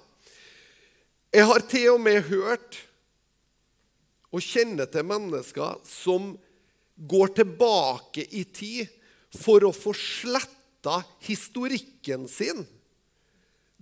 Jeg 1.35 1.47
har 1.51 1.65
til 1.67 1.89
og 1.97 2.03
med 2.05 2.29
hørt 2.29 2.79
og 4.35 4.43
kjenner 4.43 4.87
til 4.91 5.07
mennesker 5.07 5.81
som 5.87 6.35
går 6.95 7.35
tilbake 7.41 8.23
i 8.31 8.45
tid 8.47 8.91
for 9.35 9.67
å 9.67 9.75
få 9.75 9.91
sletta 9.99 11.01
historikken 11.27 12.29
sin 12.31 12.63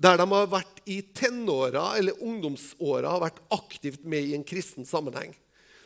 der 0.03 0.17
de 0.19 0.27
har 0.33 0.49
vært 0.51 0.81
i 0.89 0.99
tenåra 1.15 1.93
eller 1.99 2.25
ungdomsåra 2.25 3.13
har 3.13 3.23
vært 3.23 3.43
aktivt 3.55 4.07
med 4.09 4.31
i 4.31 4.35
en 4.35 4.47
kristen 4.47 4.89
sammenheng. 4.89 5.35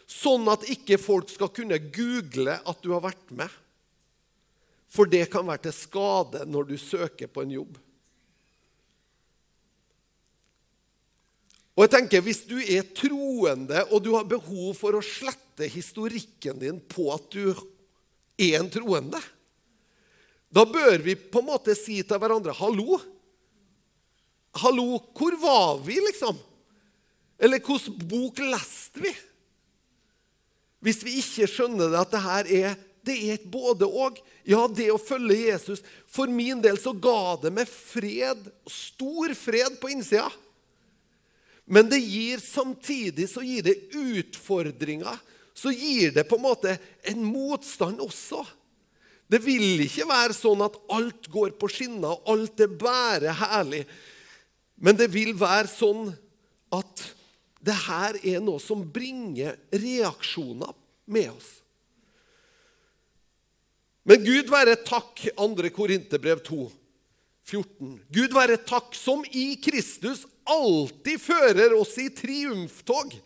Sånn 0.07 0.47
at 0.49 0.67
ikke 0.71 1.01
folk 1.03 1.31
skal 1.33 1.51
kunne 1.51 1.79
google 1.91 2.55
at 2.63 2.83
du 2.83 2.93
har 2.95 3.03
vært 3.09 3.33
med. 3.35 3.51
For 4.87 5.11
det 5.11 5.27
kan 5.33 5.47
være 5.49 5.67
til 5.67 5.75
skade 5.75 6.45
når 6.47 6.71
du 6.71 6.77
søker 6.79 7.31
på 7.31 7.43
en 7.43 7.57
jobb. 7.59 7.81
Og 11.77 11.85
jeg 11.85 11.93
tenker, 11.93 12.23
Hvis 12.25 12.47
du 12.49 12.57
er 12.63 12.87
troende 12.97 13.83
og 13.91 14.01
du 14.03 14.15
har 14.15 14.25
behov 14.25 14.79
for 14.79 14.97
å 14.97 15.05
slette 15.05 15.69
historikken 15.69 16.63
din 16.63 16.79
på 16.81 17.11
at 17.13 17.27
du 17.35 17.53
er 18.39 18.61
en 18.61 18.71
troende, 18.73 19.21
da 20.49 20.65
bør 20.65 21.03
vi 21.03 21.17
på 21.19 21.43
en 21.43 21.51
måte 21.51 21.75
si 21.77 22.01
til 22.03 22.19
hverandre 22.23 22.55
'hallo'. 22.55 23.03
Hallo, 24.57 24.97
hvor 25.13 25.37
var 25.37 25.85
vi, 25.85 26.01
liksom? 26.01 26.39
Eller 27.39 27.61
hvilken 27.61 28.09
bok 28.09 28.39
leste 28.41 29.03
vi? 29.05 29.13
Hvis 30.87 31.03
vi 31.03 31.17
ikke 31.19 31.49
skjønner 31.51 31.91
det, 31.91 31.99
at 31.99 32.13
det 32.15 32.23
her 32.23 32.53
er 32.63 32.77
det 33.07 33.15
er 33.15 33.37
et 33.37 33.47
både-og. 33.51 34.19
Ja, 34.47 34.65
det 34.67 34.89
å 34.91 34.99
følge 34.99 35.53
Jesus 35.53 35.83
For 36.11 36.31
min 36.31 36.59
del 36.63 36.79
så 36.81 36.91
ga 36.91 37.37
det 37.43 37.53
meg 37.55 37.71
fred, 37.71 38.49
stor 38.67 39.35
fred 39.39 39.79
på 39.79 39.93
innsida. 39.95 40.27
Men 41.67 41.91
det 41.91 41.99
gir 42.03 42.43
samtidig 42.43 43.29
så 43.31 43.43
gir 43.43 43.65
det 43.67 43.77
utfordringer. 43.95 45.19
Så 45.57 45.73
gir 45.75 46.13
det 46.15 46.27
på 46.29 46.39
en 46.39 46.45
måte 46.45 46.77
en 47.11 47.25
motstand 47.27 48.03
også. 48.03 48.45
Det 49.27 49.41
vil 49.43 49.81
ikke 49.83 50.07
være 50.07 50.37
sånn 50.37 50.63
at 50.63 50.77
alt 50.95 51.27
går 51.33 51.57
på 51.59 51.71
skinner, 51.73 52.15
og 52.15 52.29
alt 52.31 52.63
er 52.63 52.77
bare 52.79 53.35
herlig. 53.35 53.83
Men 54.79 54.99
det 54.99 55.09
vil 55.11 55.33
være 55.35 55.67
sånn 55.73 56.13
at 56.77 57.07
det 57.67 57.75
her 57.87 58.19
er 58.23 58.43
noe 58.45 58.63
som 58.63 58.85
bringer 58.87 59.57
reaksjoner 59.75 60.75
med 61.11 61.31
oss. 61.33 61.49
Men 64.07 64.23
Gud 64.23 64.51
være 64.53 64.77
takk, 64.87 65.25
2. 65.35 65.71
Korinterbrev 65.75 66.45
2, 66.47 66.67
14. 67.51 67.97
Gud 68.15 68.35
være 68.37 68.59
takk 68.63 68.95
som 68.95 69.25
i 69.35 69.57
Kristus 69.59 70.23
alltid 70.47 71.19
fører 71.19 71.75
oss 71.75 71.97
i 71.99 72.07
triumftog, 72.15 73.17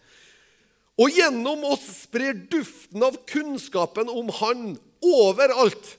og 1.01 1.17
gjennom 1.17 1.67
oss 1.69 1.85
sprer 2.03 2.37
duften 2.53 3.05
av 3.05 3.17
kunnskapen 3.29 4.09
om 4.13 4.33
Han 4.41 4.73
overalt. 5.05 5.97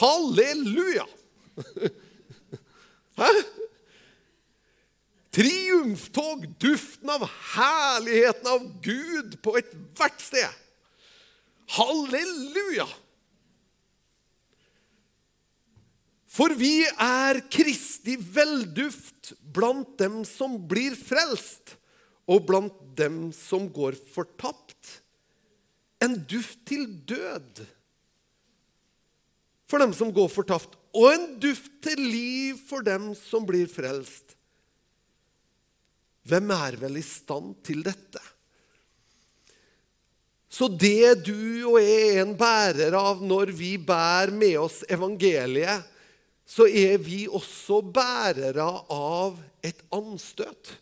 Halleluja! 0.00 1.06
Hæ? 3.20 3.30
Triumftog, 5.34 6.46
duften 6.62 7.10
av 7.10 7.24
herligheten 7.56 8.50
av 8.52 8.66
Gud 8.82 9.40
på 9.42 9.56
ethvert 9.58 10.20
sted. 10.22 10.60
Halleluja! 11.74 12.86
For 16.34 16.54
vi 16.58 16.82
er 16.86 17.40
Kristi 17.50 18.16
velduft 18.18 19.32
blant 19.54 19.96
dem 19.98 20.22
som 20.26 20.56
blir 20.70 20.94
frelst, 20.98 21.76
og 22.30 22.46
blant 22.48 22.78
dem 22.98 23.28
som 23.36 23.66
går 23.72 23.98
fortapt. 24.14 25.00
En 26.02 26.16
duft 26.30 26.62
til 26.68 26.86
død 27.06 27.64
for 29.70 29.82
dem 29.82 29.94
som 29.96 30.10
går 30.14 30.30
fortapt, 30.30 30.78
og 30.94 31.10
en 31.10 31.26
duft 31.42 31.70
til 31.82 31.98
liv 31.98 32.58
for 32.68 32.84
dem 32.86 33.12
som 33.18 33.46
blir 33.48 33.66
frelst. 33.70 34.33
Hvem 36.24 36.52
er 36.56 36.78
vel 36.80 36.96
i 37.00 37.04
stand 37.04 37.58
til 37.66 37.82
dette? 37.84 38.22
Så 40.54 40.68
det 40.70 41.26
du 41.26 41.66
og 41.72 41.80
jeg 41.82 42.14
er 42.14 42.20
en 42.22 42.36
bærer 42.38 42.94
av 42.94 43.22
når 43.26 43.50
vi 43.58 43.74
bærer 43.82 44.30
med 44.32 44.54
oss 44.62 44.84
evangeliet, 44.86 45.90
så 46.46 46.68
er 46.68 47.00
vi 47.02 47.24
også 47.26 47.80
bærere 47.82 48.66
av 48.92 49.40
et 49.64 49.80
anstøt. 49.96 50.74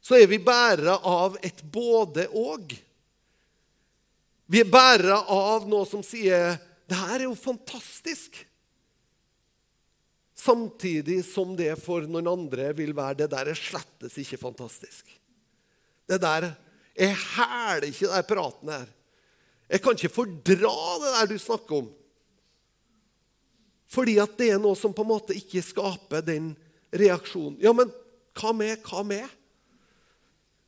Så 0.00 0.16
er 0.18 0.26
vi 0.26 0.40
bærere 0.42 0.96
av 1.06 1.36
et 1.44 1.60
både-og. 1.62 2.72
Vi 4.50 4.64
er 4.64 4.72
bærere 4.72 5.20
av 5.30 5.68
noe 5.70 5.86
som 5.86 6.02
sier 6.02 6.56
det 6.90 6.98
her 6.98 7.20
er 7.20 7.28
jo 7.28 7.36
fantastisk. 7.38 8.40
Samtidig 10.40 11.20
som 11.26 11.52
det 11.58 11.74
for 11.82 12.06
noen 12.08 12.28
andre 12.30 12.70
vil 12.76 12.94
være 12.96 13.22
det 13.22 13.30
der 13.32 13.50
er 13.52 13.58
slettes 13.58 14.16
ikke 14.22 14.40
fantastisk. 14.40 15.10
Det 16.08 16.20
der 16.22 16.52
Jeg 16.96 17.14
hæler 17.16 17.86
ikke 17.86 18.08
den 18.10 18.26
praten 18.28 18.68
her. 18.68 18.88
Jeg 19.70 19.80
kan 19.82 19.94
ikke 19.94 20.12
fordra 20.12 20.72
det 21.00 21.12
der 21.14 21.28
du 21.30 21.38
snakker 21.38 21.76
om. 21.76 21.90
Fordi 23.86 24.18
at 24.22 24.34
det 24.38 24.50
er 24.54 24.58
noe 24.58 24.76
som 24.76 24.94
på 24.94 25.04
en 25.04 25.12
måte 25.12 25.36
ikke 25.36 25.62
skaper 25.62 26.24
den 26.26 26.50
reaksjonen. 26.92 27.56
Ja, 27.62 27.72
men 27.72 27.92
hva 28.36 28.52
med? 28.52 28.82
Hva 28.84 29.04
med? 29.06 29.28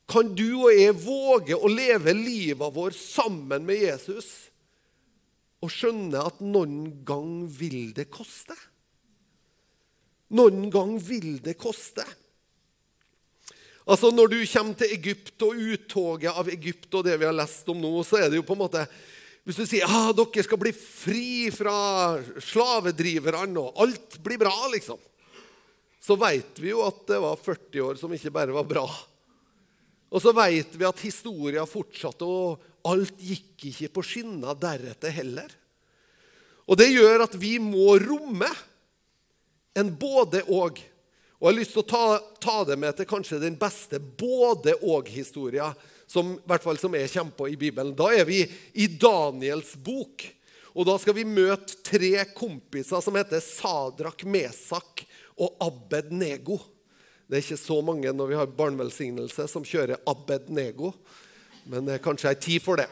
Kan 0.09 0.33
du 0.35 0.47
og 0.63 0.71
jeg 0.73 0.95
våge 1.03 1.55
å 1.55 1.69
leve 1.71 2.15
livet 2.15 2.75
vår 2.75 2.95
sammen 2.97 3.67
med 3.67 3.83
Jesus? 3.83 4.53
og 5.63 5.71
skjønne 5.71 6.19
at 6.27 6.41
noen 6.43 7.03
gang 7.07 7.45
vil 7.47 7.93
det 7.95 8.09
koste. 8.11 8.55
Noen 10.33 10.67
gang 10.73 10.95
vil 10.97 11.37
det 11.43 11.55
koste. 11.61 12.05
Altså 13.83 14.13
Når 14.15 14.31
du 14.31 14.37
kommer 14.47 14.77
til 14.79 14.93
Egypt 14.95 15.43
og 15.43 15.59
uttoget 15.59 16.31
av 16.31 16.49
Egypt 16.51 16.93
og 16.95 17.03
det 17.05 17.17
vi 17.19 17.27
har 17.27 17.35
lest 17.35 17.67
om 17.69 17.81
nå, 17.83 17.91
så 18.07 18.21
er 18.21 18.29
det 18.31 18.39
jo 18.39 18.45
på 18.47 18.55
en 18.55 18.63
måte 18.63 18.85
Hvis 19.43 19.59
du 19.59 19.65
sier 19.67 19.89
ah, 19.91 20.13
dere 20.15 20.45
skal 20.45 20.61
bli 20.61 20.71
fri 20.71 21.49
fra 21.51 21.75
slavedriverne 22.39 23.59
og 23.59 23.81
alt 23.83 24.15
blir 24.23 24.39
bra, 24.39 24.53
liksom, 24.71 25.01
så 25.99 26.15
vet 26.19 26.61
vi 26.63 26.71
jo 26.71 26.79
at 26.85 27.01
det 27.09 27.19
var 27.19 27.41
40 27.43 27.83
år 27.83 27.99
som 27.99 28.13
ikke 28.15 28.31
bare 28.31 28.55
var 28.55 28.67
bra. 28.67 28.85
Og 30.13 30.23
så 30.23 30.31
vet 30.37 30.77
vi 30.79 30.87
at 30.87 31.03
historien 31.03 31.67
fortsatte, 31.67 32.23
og 32.23 32.87
alt 32.87 33.19
gikk 33.19 33.67
ikke 33.71 33.91
på 33.95 34.03
skinner 34.05 34.55
deretter 34.59 35.11
heller. 35.15 35.51
Og 36.67 36.79
det 36.79 36.93
gjør 36.93 37.25
at 37.25 37.35
vi 37.39 37.57
må 37.59 37.97
romme 37.99 38.47
en 39.73 39.89
både-og. 39.99 40.81
Og 41.39 41.49
jeg 41.49 41.49
har 41.49 41.57
lyst 41.57 41.73
til 41.75 41.83
å 41.83 41.89
ta, 41.89 42.05
ta, 42.39 42.59
det 42.67 42.77
med 42.79 42.95
til 42.95 43.09
kanskje 43.09 43.41
den 43.41 43.57
beste 43.59 43.99
både-og-historia 43.99 45.73
som, 46.07 46.35
i 46.37 46.47
hvert 46.47 46.67
som 46.79 46.95
jeg 46.95 47.11
kommer 47.11 47.51
i 47.51 47.57
Bibelen. 47.59 47.95
Da 47.97 48.11
er 48.15 48.27
vi 48.29 48.43
i 48.79 48.87
Daniels 48.87 49.73
bok. 49.75 50.23
Og 50.73 50.87
da 50.87 50.95
skal 50.97 51.17
vi 51.17 51.25
møte 51.27 51.77
tre 51.85 52.15
kompiser 52.33 53.01
som 53.03 53.17
heter 53.19 53.43
Sadrak, 53.43 54.23
Mesak 54.25 55.03
og 55.37 55.57
Abed 55.61 56.13
Nego. 56.15 56.57
Det 57.27 57.37
er 57.37 57.43
ikke 57.43 57.59
så 57.61 57.77
mange 57.85 58.13
når 58.13 58.31
vi 58.31 58.37
har 58.39 58.55
barnevelsignelse 58.57 59.45
som 59.51 59.65
kjører 59.67 60.01
Abed 60.09 60.49
Nego. 60.53 60.93
Men 61.69 61.85
det 61.87 61.97
er 61.97 62.03
kanskje 62.03 62.31
ei 62.31 62.39
tid 62.39 62.63
for 62.63 62.81
det. 62.81 62.89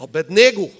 Abed 0.00 0.32
Nego. 0.32 0.70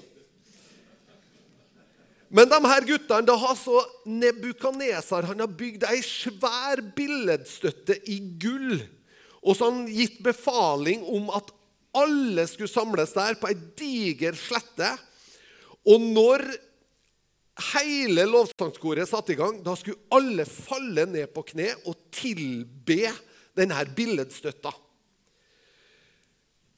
Men 2.30 2.50
de 2.50 2.58
her 2.62 2.86
guttene 2.86 3.26
da 3.26 3.34
har 3.42 3.56
så 3.58 3.80
Nebukaneser 4.06 5.26
han 5.26 5.42
har 5.42 5.50
bygd 5.50 5.86
ei 5.90 5.98
svær 6.06 6.82
billedstøtte 6.94 7.96
i 8.06 8.20
gull. 8.40 8.78
Og 9.42 9.56
så 9.56 9.66
har 9.66 9.74
han 9.74 9.90
gitt 9.90 10.20
befaling 10.22 11.02
om 11.10 11.30
at 11.34 11.50
alle 11.98 12.44
skulle 12.46 12.70
samles 12.70 13.16
der 13.16 13.38
på 13.40 13.50
ei 13.50 13.56
diger 13.78 14.38
slette. 14.38 14.92
Og 15.90 16.02
når 16.04 16.46
hele 17.74 18.28
lovsangskoret 18.30 19.08
satte 19.10 19.34
i 19.34 19.38
gang, 19.40 19.58
da 19.64 19.74
skulle 19.76 19.98
alle 20.14 20.46
falle 20.46 21.08
ned 21.10 21.32
på 21.34 21.44
kne 21.50 21.72
og 21.82 21.98
tilbe 22.14 23.10
denne 23.58 23.82
billedstøtta. 23.96 24.72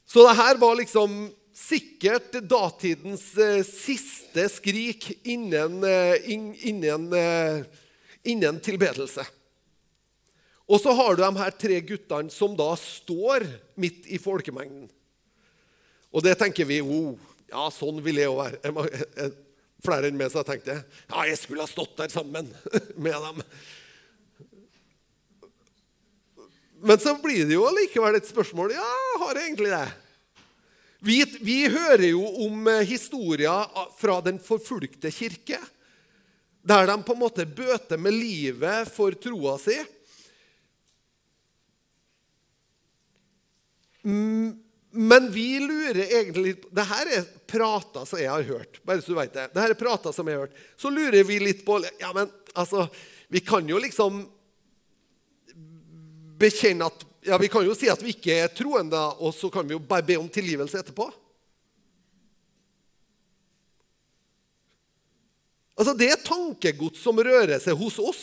Så 0.08 0.24
det 0.26 0.36
her 0.40 0.58
var 0.60 0.76
liksom 0.80 1.26
sikkert 1.52 2.32
datidens 2.48 3.24
eh, 3.36 3.60
siste 3.66 4.48
skrik 4.48 5.10
innen, 5.28 5.84
eh, 5.84 6.30
innen, 6.68 7.12
eh, 7.12 7.64
innen 8.22 8.60
tilbedelse. 8.60 9.26
Og 10.66 10.80
så 10.80 10.94
har 10.96 11.16
du 11.16 11.22
de 11.22 11.30
her 11.36 11.54
tre 11.58 11.80
guttene 11.84 12.32
som 12.32 12.56
da 12.56 12.70
står 12.78 13.44
midt 13.76 14.06
i 14.08 14.20
folkemengden. 14.22 14.88
Og 16.12 16.24
det 16.24 16.36
tenker 16.40 16.68
vi 16.68 16.80
oh, 16.80 17.18
ja, 17.50 17.66
sånn 17.72 18.00
vil 18.04 18.20
jeg 18.22 18.30
jo 18.30 18.38
være. 18.38 19.28
Flere 19.82 20.08
enn 20.08 20.16
meg 20.16 20.32
tenkte 20.32 20.76
det. 20.76 20.80
ja, 21.10 21.24
jeg 21.26 21.38
skulle 21.40 21.64
ha 21.64 21.68
stått 21.68 21.96
der 21.98 22.12
sammen 22.12 22.48
med 23.04 23.16
dem. 23.26 23.42
Men 26.82 26.98
så 26.98 27.14
blir 27.22 27.44
det 27.46 27.54
jo 27.54 27.66
likevel 27.74 28.16
et 28.18 28.30
spørsmål. 28.30 28.72
Ja, 28.74 28.88
har 29.22 29.38
jeg 29.38 29.50
egentlig 29.50 29.74
det? 29.74 29.86
Vi, 31.02 31.24
vi 31.40 31.64
hører 31.66 32.04
jo 32.12 32.22
om 32.44 32.68
eh, 32.70 32.84
historier 32.86 33.66
fra 33.98 34.20
den 34.22 34.38
forfulgte 34.42 35.10
kirke, 35.10 35.58
der 36.62 36.86
de 36.86 36.94
på 37.02 37.16
en 37.16 37.22
måte 37.24 37.46
bøter 37.46 37.98
med 37.98 38.14
livet 38.14 38.86
for 38.94 39.16
troa 39.18 39.56
si. 39.58 39.80
Men 44.02 45.28
vi 45.34 45.46
lurer 45.62 46.04
egentlig 46.04 46.56
Det 46.74 46.84
her 46.86 47.10
er 47.18 47.26
prater 47.50 48.06
som 48.06 48.18
jeg 48.22 48.30
har 48.30 48.46
hørt. 48.46 48.78
bare 48.86 49.02
så 49.02 49.12
du 49.12 49.18
vet 49.18 49.34
det. 49.34 49.50
Det 49.54 49.62
her 49.62 49.74
er 49.74 49.78
prater 49.78 50.14
som 50.14 50.28
jeg 50.28 50.38
har 50.38 50.46
hørt. 50.46 50.58
Så 50.76 50.90
lurer 50.90 51.24
vi 51.26 51.38
litt 51.42 51.66
på 51.66 51.82
ja, 51.98 52.12
men 52.14 52.30
altså, 52.54 52.86
Vi 53.28 53.40
kan 53.40 53.66
jo 53.68 53.78
liksom 53.82 54.22
bekjenne 56.38 56.86
at 56.86 57.06
ja, 57.22 57.38
Vi 57.38 57.48
kan 57.48 57.64
jo 57.66 57.74
si 57.78 57.90
at 57.90 58.02
vi 58.02 58.14
ikke 58.16 58.34
er 58.44 58.52
troende, 58.54 59.00
og 59.22 59.34
så 59.34 59.50
kan 59.52 59.66
vi 59.66 59.76
jo 59.76 59.82
bare 59.82 60.04
be 60.06 60.18
om 60.18 60.28
tilgivelse 60.30 60.80
etterpå. 60.80 61.06
Altså, 65.78 65.94
Det 65.94 66.10
er 66.10 66.24
tankegods 66.24 67.02
som 67.02 67.18
rører 67.18 67.58
seg 67.62 67.78
hos 67.78 67.98
oss, 67.98 68.22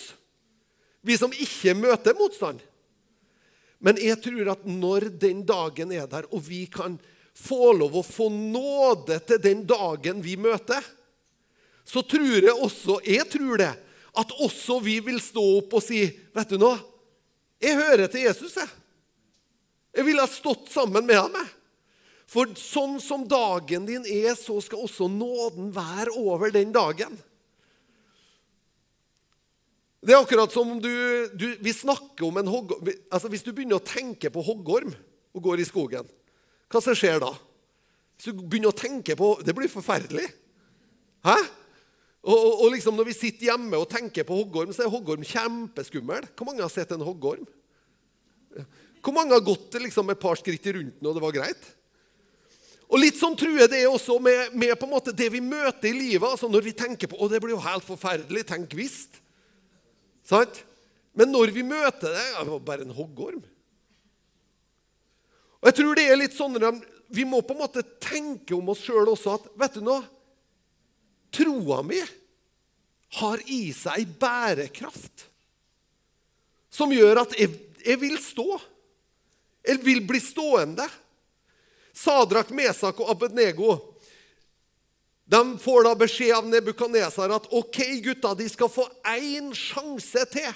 vi 1.01 1.15
som 1.17 1.31
ikke 1.31 1.73
møter 1.79 2.17
motstand. 2.17 2.59
Men 3.79 3.95
jeg 3.99 4.19
tror 4.19 4.51
at 4.51 4.65
når 4.67 5.07
den 5.21 5.45
dagen 5.47 5.93
er 5.95 6.07
der, 6.12 6.27
og 6.35 6.43
vi 6.43 6.65
kan 6.67 6.97
få 7.39 7.71
lov 7.77 7.95
å 7.95 8.03
få 8.03 8.27
nåde 8.27 9.21
til 9.23 9.39
den 9.39 9.63
dagen 9.67 10.19
vi 10.23 10.35
møter, 10.35 10.83
så 11.88 12.03
tror 12.03 12.43
jeg 12.43 12.51
også 12.53 12.99
jeg 13.07 13.25
tror 13.31 13.62
det, 13.63 13.71
at 14.19 14.35
også 14.43 14.81
vi 14.83 14.99
vil 15.05 15.21
stå 15.23 15.41
opp 15.62 15.77
og 15.79 15.83
si 15.85 16.01
Vet 16.35 16.51
du 16.51 16.59
noe? 16.59 16.75
Jeg 17.62 17.77
hører 17.79 18.07
til 18.12 18.25
Jesus, 18.27 18.55
jeg. 18.59 18.67
Jeg 19.95 20.06
ville 20.06 20.23
ha 20.23 20.30
stått 20.30 20.69
sammen 20.71 21.08
med 21.08 21.17
ham. 21.17 21.38
For 22.30 22.52
sånn 22.60 22.99
som 23.02 23.25
dagen 23.25 23.88
din 23.88 24.06
er, 24.06 24.36
så 24.38 24.60
skal 24.62 24.86
også 24.86 25.08
nåden 25.10 25.71
være 25.73 26.13
over 26.19 26.54
den 26.54 26.73
dagen. 26.75 27.17
Det 29.99 30.13
er 30.13 30.21
akkurat 30.21 30.54
som 30.54 30.75
om 30.75 30.80
du, 30.80 30.91
du 31.36 31.58
Vi 31.60 31.73
snakker 31.75 32.30
om 32.30 32.38
en 32.39 32.47
hoggorm 32.47 32.88
altså 33.12 33.28
Hvis 33.28 33.43
du 33.43 33.49
begynner 33.52 33.82
å 33.82 33.84
tenke 33.84 34.30
på 34.32 34.43
hoggorm 34.47 34.93
og 35.36 35.41
går 35.43 35.60
i 35.60 35.65
skogen, 35.67 36.08
hva 36.71 36.80
som 36.82 36.95
skjer 36.95 37.19
da? 37.21 37.34
Hvis 38.15 38.32
du 38.32 38.39
begynner 38.39 38.71
å 38.71 38.80
tenke 38.80 39.17
på 39.19 39.34
Det 39.43 39.54
blir 39.58 39.71
forferdelig. 39.71 40.23
Hæ? 41.28 41.36
Og, 42.23 42.36
og, 42.36 42.54
og 42.63 42.71
liksom 42.78 42.95
Når 42.95 43.10
vi 43.12 43.17
sitter 43.17 43.49
hjemme 43.52 43.80
og 43.80 43.89
tenker 43.91 44.28
på 44.28 44.39
hoggorm, 44.39 44.71
så 44.75 44.86
er 44.86 44.93
hoggorm 44.93 45.25
kjempeskummel. 45.28 46.32
Hvor 46.32 46.47
mange 46.47 46.63
har 46.63 46.71
sett 46.71 46.95
en 46.95 47.04
hoggorm? 47.04 47.43
Hvor 49.03 49.15
mange 49.15 49.35
har 49.35 49.43
gått 49.45 49.77
liksom, 49.79 50.09
et 50.12 50.21
par 50.21 50.39
skritt 50.39 50.65
rundt 50.75 51.01
nå, 51.01 51.12
og 51.12 51.17
det 51.17 51.23
var 51.23 51.35
greit? 51.35 51.67
Og 52.89 52.97
Litt 53.03 53.19
sånn 53.19 53.38
tror 53.38 53.59
jeg 53.59 53.69
det 53.69 53.83
er 53.83 53.91
også 53.91 54.17
med, 54.23 54.55
med 54.57 54.73
på 54.79 54.88
en 54.88 54.95
måte 54.95 55.13
det 55.15 55.29
vi 55.29 55.41
møter 55.45 55.91
i 55.91 55.97
livet. 55.97 56.25
altså 56.25 56.49
Når 56.49 56.65
vi 56.65 56.73
tenker 56.77 57.12
på 57.12 57.19
å 57.21 57.29
det 57.29 57.41
blir 57.43 57.53
jo 57.53 57.62
helt 57.62 57.85
forferdelig, 57.85 58.47
tenk 58.49 58.73
visst. 58.77 59.21
Sant? 60.25 60.63
Men 61.13 61.31
når 61.33 61.53
vi 61.53 61.65
møter 61.65 62.13
det 62.13 62.25
ja, 62.31 62.43
Det 62.43 62.53
var 62.53 62.65
bare 62.65 62.85
en 62.88 62.95
hoggorm. 62.97 63.43
Og 65.59 65.69
jeg 65.69 65.77
tror 65.79 65.97
det 65.97 66.07
er 66.07 66.19
litt 66.19 66.35
sånn 66.38 66.57
Vi 67.13 67.25
må 67.27 67.41
på 67.43 67.55
en 67.55 67.62
måte 67.62 67.85
tenke 68.01 68.57
om 68.57 68.71
oss 68.73 68.81
sjøl 68.85 69.12
også 69.12 69.38
at 69.38 69.49
vet 69.59 69.77
du 69.77 69.85
noe? 69.85 70.01
Troa 71.29 71.83
mi 71.85 71.99
har 73.19 73.41
i 73.49 73.69
seg 73.73 74.01
ei 74.01 74.05
bærekraft 74.21 75.27
som 76.73 76.93
gjør 76.93 77.23
at 77.23 77.33
jeg, 77.38 77.51
jeg 77.81 77.97
vil 78.01 78.17
stå. 78.21 78.45
Jeg 79.67 79.84
vil 79.84 80.02
bli 80.08 80.19
stående. 80.24 80.88
Sadrak, 81.93 82.52
Mesak 82.56 83.00
og 83.00 83.12
Abednego 83.12 83.78
de 85.30 85.41
får 85.62 85.84
da 85.86 85.91
beskjed 85.93 86.32
av 86.34 86.48
Nebukadnesar 86.50 87.30
at 87.36 87.52
ok, 87.54 87.78
gutta, 88.02 88.32
de 88.34 88.48
skal 88.50 88.69
få 88.74 88.88
én 89.12 89.52
sjanse 89.54 90.24
til. 90.32 90.50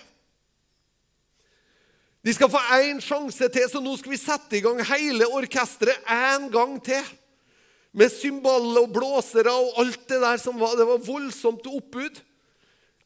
De 2.26 2.34
skal 2.34 2.50
få 2.50 2.62
én 2.80 3.02
sjanse 3.04 3.50
til, 3.54 3.68
så 3.70 3.82
nå 3.84 3.94
skal 4.00 4.16
vi 4.16 4.18
sette 4.18 4.58
i 4.58 4.64
gang 4.66 4.82
hele 4.90 5.28
orkesteret 5.30 6.10
en 6.10 6.48
gang 6.50 6.80
til. 6.82 7.06
Med 7.94 8.10
cymbaler 8.10 8.88
og 8.88 8.96
blåsere 8.96 9.54
og 9.54 9.78
alt 9.84 10.08
det 10.10 10.18
der 10.24 10.40
som 10.42 10.58
var 10.58 10.74
Det 10.80 10.88
var 10.90 11.04
voldsomt 11.06 11.68
oppbud. 11.70 12.18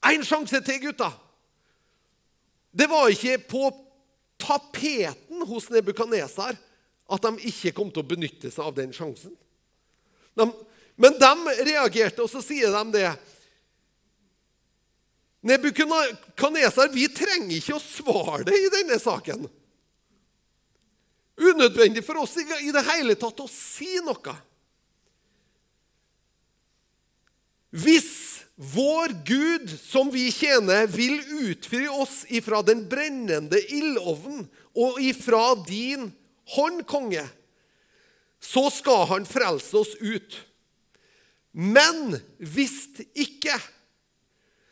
Én 0.08 0.24
sjanse 0.24 0.62
til, 0.64 0.80
gutta! 0.86 1.12
Det 2.72 2.88
var 2.88 3.10
ikke 3.12 3.42
på 3.50 3.68
tapeten 4.38 5.44
hos 5.50 5.70
Nebukadnesar 5.74 6.58
at 7.08 7.24
de 7.24 7.50
ikke 7.50 7.74
kom 7.76 7.92
til 7.92 8.04
å 8.04 8.10
benytte 8.10 8.52
seg 8.52 8.66
av 8.68 8.76
den 8.78 8.94
sjansen. 8.96 9.34
De, 10.38 10.48
men 11.00 11.18
de 11.18 11.56
reagerte, 11.68 12.24
og 12.24 12.30
så 12.32 12.42
sier 12.44 12.74
de 12.74 12.98
det. 12.98 13.12
Nebukadnesar, 15.48 16.92
vi 16.94 17.08
trenger 17.14 17.56
ikke 17.58 17.78
å 17.78 17.84
svare 17.84 18.48
det 18.50 18.58
i 18.60 18.74
denne 18.74 19.00
saken. 19.02 19.48
Unødvendig 21.38 22.02
for 22.06 22.24
oss 22.24 22.34
i 22.42 22.74
det 22.74 22.84
hele 22.90 23.16
tatt 23.20 23.40
å 23.44 23.50
si 23.52 24.00
noe. 24.02 24.34
Hvis 27.78 28.37
vår 28.58 29.14
Gud, 29.26 29.70
som 29.80 30.10
vi 30.12 30.32
tjener, 30.34 30.88
vil 30.90 31.22
utfri 31.46 31.86
oss 31.88 32.24
ifra 32.34 32.64
den 32.66 32.88
brennende 32.90 33.60
ildovnen 33.70 34.48
og 34.78 34.98
ifra 35.02 35.52
din 35.68 36.10
hånd, 36.56 36.82
konge, 36.90 37.22
så 38.42 38.68
skal 38.74 39.06
han 39.12 39.28
frelse 39.30 39.78
oss 39.78 39.94
ut. 40.02 40.40
Men 41.54 42.18
hvis 42.42 42.88
ikke, 43.18 43.54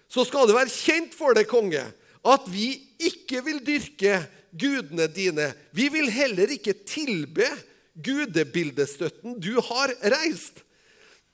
så 0.10 0.26
skal 0.26 0.50
det 0.50 0.58
være 0.58 0.74
kjent 0.74 1.14
for 1.18 1.38
deg, 1.38 1.46
konge, 1.50 1.84
at 2.26 2.50
vi 2.50 2.72
ikke 3.06 3.44
vil 3.46 3.62
dyrke 3.66 4.20
gudene 4.56 5.06
dine. 5.14 5.52
Vi 5.78 5.92
vil 5.94 6.10
heller 6.14 6.54
ikke 6.58 6.74
tilbe 6.88 7.48
gudebildestøtten 7.94 9.38
du 9.42 9.54
har 9.70 9.94
reist. 10.16 10.64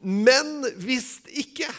Men 0.02 0.66
hvis 0.82 1.20
ikke 1.30 1.70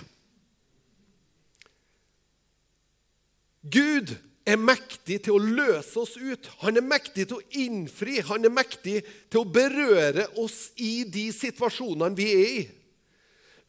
Gud 3.62 4.14
er 4.42 4.58
mektig 4.58 5.20
til 5.24 5.36
å 5.36 5.42
løse 5.42 5.94
oss 6.02 6.16
ut. 6.18 6.48
Han 6.64 6.78
er 6.78 6.86
mektig 6.86 7.28
til 7.30 7.38
å 7.38 7.48
innfri. 7.62 8.18
Han 8.26 8.46
er 8.46 8.54
mektig 8.54 9.00
til 9.30 9.42
å 9.42 9.48
berøre 9.48 10.26
oss 10.42 10.72
i 10.82 11.04
de 11.06 11.28
situasjonene 11.34 12.18
vi 12.18 12.28
er 12.32 12.54
i. 12.58 12.62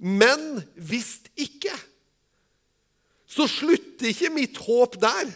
Men 0.04 0.64
hvis 0.76 1.20
ikke, 1.40 1.74
så 3.30 3.46
slutter 3.50 4.10
ikke 4.10 4.34
mitt 4.34 4.58
håp 4.66 4.98
der. 5.02 5.30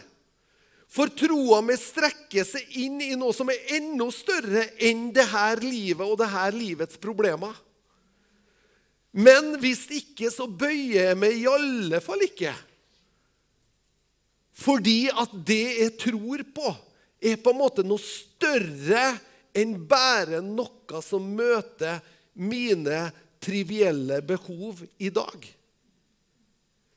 For 0.88 1.10
troa 1.12 1.60
mi 1.64 1.76
strekker 1.76 2.46
seg 2.48 2.76
inn 2.80 3.00
i 3.04 3.14
noe 3.18 3.34
som 3.36 3.50
er 3.52 3.74
enda 3.76 4.06
større 4.14 4.64
enn 4.88 5.10
det 5.14 5.26
her 5.30 5.60
livet 5.60 6.04
og 6.04 6.16
det 6.20 6.30
her 6.32 6.54
livets 6.56 7.00
problemer. 7.00 7.52
Men 9.12 9.54
hvis 9.60 9.86
ikke, 9.92 10.30
så 10.32 10.46
bøyer 10.48 11.10
jeg 11.10 11.18
meg 11.20 11.36
i 11.36 11.46
alle 11.50 12.00
fall 12.04 12.22
ikke. 12.24 12.54
Fordi 14.58 15.06
at 15.10 15.32
det 15.46 15.64
jeg 15.78 15.94
tror 16.02 16.42
på, 16.54 16.74
er 17.22 17.38
på 17.42 17.52
en 17.52 17.60
måte 17.60 17.84
noe 17.86 18.02
større 18.02 19.04
enn 19.56 19.74
bare 19.90 20.40
noe 20.44 21.02
som 21.02 21.24
møter 21.38 22.00
mine 22.38 23.08
trivielle 23.42 24.20
behov 24.26 24.82
i 24.98 25.10
dag. 25.14 25.46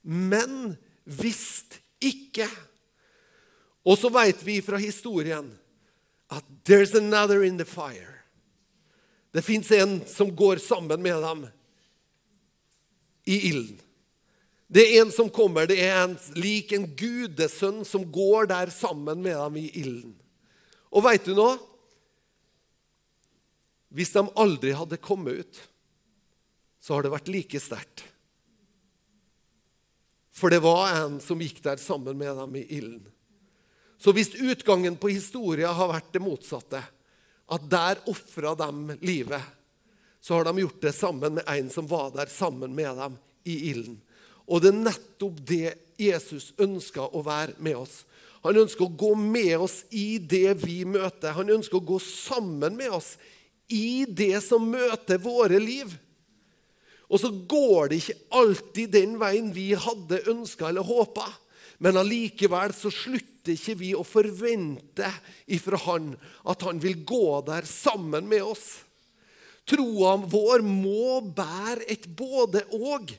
Men 0.01 0.75
hvis 1.05 1.63
ikke 2.01 2.49
Og 3.81 3.97
så 3.97 4.11
vet 4.13 4.37
vi 4.45 4.59
fra 4.61 4.77
historien 4.77 5.47
at 6.29 6.45
there's 6.69 6.93
another 6.93 7.41
in 7.41 7.57
the 7.57 7.65
fire. 7.65 8.21
Det 9.33 9.41
fins 9.41 9.71
en 9.71 9.95
som 10.05 10.29
går 10.35 10.61
sammen 10.61 11.01
med 11.01 11.17
dem 11.23 11.47
i 13.25 13.39
ilden. 13.49 13.79
Det 14.71 14.85
er 14.85 15.01
en 15.01 15.11
som 15.11 15.27
kommer, 15.33 15.67
det 15.67 15.81
er 15.83 15.97
en 15.99 16.13
lik 16.39 16.71
en 16.71 16.85
gudesønn 16.95 17.81
som 17.87 18.05
går 18.07 18.47
der 18.53 18.71
sammen 18.71 19.19
med 19.19 19.35
dem 19.35 19.57
i 19.59 19.67
ilden. 19.81 20.13
Og 20.95 21.03
veit 21.03 21.27
du 21.27 21.33
noe? 21.35 21.57
Hvis 23.91 24.13
de 24.15 24.23
aldri 24.39 24.71
hadde 24.71 25.01
kommet 25.03 25.43
ut, 25.43 25.59
så 26.79 26.95
har 26.95 27.03
det 27.03 27.11
vært 27.11 27.31
like 27.31 27.59
sterkt. 27.59 28.05
For 30.31 30.53
det 30.53 30.61
var 30.63 30.93
en 31.01 31.19
som 31.19 31.41
gikk 31.43 31.59
der 31.65 31.81
sammen 31.81 32.15
med 32.17 32.39
dem 32.39 32.55
i 32.55 32.63
ilden. 32.77 33.03
Så 33.99 34.15
hvis 34.15 34.31
utgangen 34.39 34.95
på 34.97 35.11
historien 35.11 35.75
har 35.75 35.91
vært 35.91 36.13
det 36.15 36.23
motsatte, 36.23 36.79
at 37.51 37.65
der 37.69 37.99
ofra 38.09 38.55
de 38.57 38.95
livet, 39.03 39.43
så 40.23 40.39
har 40.39 40.47
de 40.47 40.63
gjort 40.63 40.79
det 40.81 40.95
sammen 40.95 41.35
med 41.35 41.51
en 41.51 41.69
som 41.69 41.89
var 41.91 42.15
der 42.15 42.31
sammen 42.31 42.71
med 42.73 42.95
dem 42.97 43.19
i 43.43 43.57
ilden. 43.73 43.99
Og 44.51 44.61
det 44.61 44.73
er 44.73 44.83
nettopp 44.83 45.39
det 45.47 45.75
Jesus 46.01 46.51
ønsker 46.59 47.15
å 47.15 47.23
være 47.23 47.55
med 47.63 47.79
oss. 47.85 48.01
Han 48.43 48.57
ønsker 48.63 48.87
å 48.87 48.95
gå 48.97 49.13
med 49.15 49.53
oss 49.61 49.81
i 49.93 50.17
det 50.17 50.57
vi 50.63 50.81
møter. 50.89 51.35
Han 51.37 51.51
ønsker 51.53 51.77
å 51.77 51.89
gå 51.93 51.99
sammen 52.03 52.75
med 52.77 52.91
oss 52.97 53.13
i 53.71 54.03
det 54.09 54.41
som 54.43 54.65
møter 54.67 55.21
våre 55.21 55.61
liv. 55.61 55.93
Og 57.11 57.21
så 57.21 57.29
går 57.29 57.91
det 57.91 58.01
ikke 58.01 58.19
alltid 58.39 58.93
den 58.95 59.17
veien 59.21 59.51
vi 59.53 59.71
hadde 59.77 60.23
ønska 60.31 60.69
eller 60.69 60.87
håpa. 60.87 61.27
Men 61.83 61.99
allikevel 61.99 62.73
så 62.77 62.91
slutter 62.93 63.55
ikke 63.55 63.75
vi 63.79 63.91
å 63.97 64.05
forvente 64.05 65.07
ifra 65.49 65.79
Han 65.87 66.11
at 66.49 66.63
Han 66.67 66.81
vil 66.81 67.01
gå 67.05 67.41
der 67.47 67.67
sammen 67.67 68.27
med 68.31 68.45
oss. 68.45 68.65
Troa 69.69 70.15
vår 70.29 70.63
må 70.65 71.19
bære 71.35 71.85
et 71.93 72.07
både-og. 72.17 73.13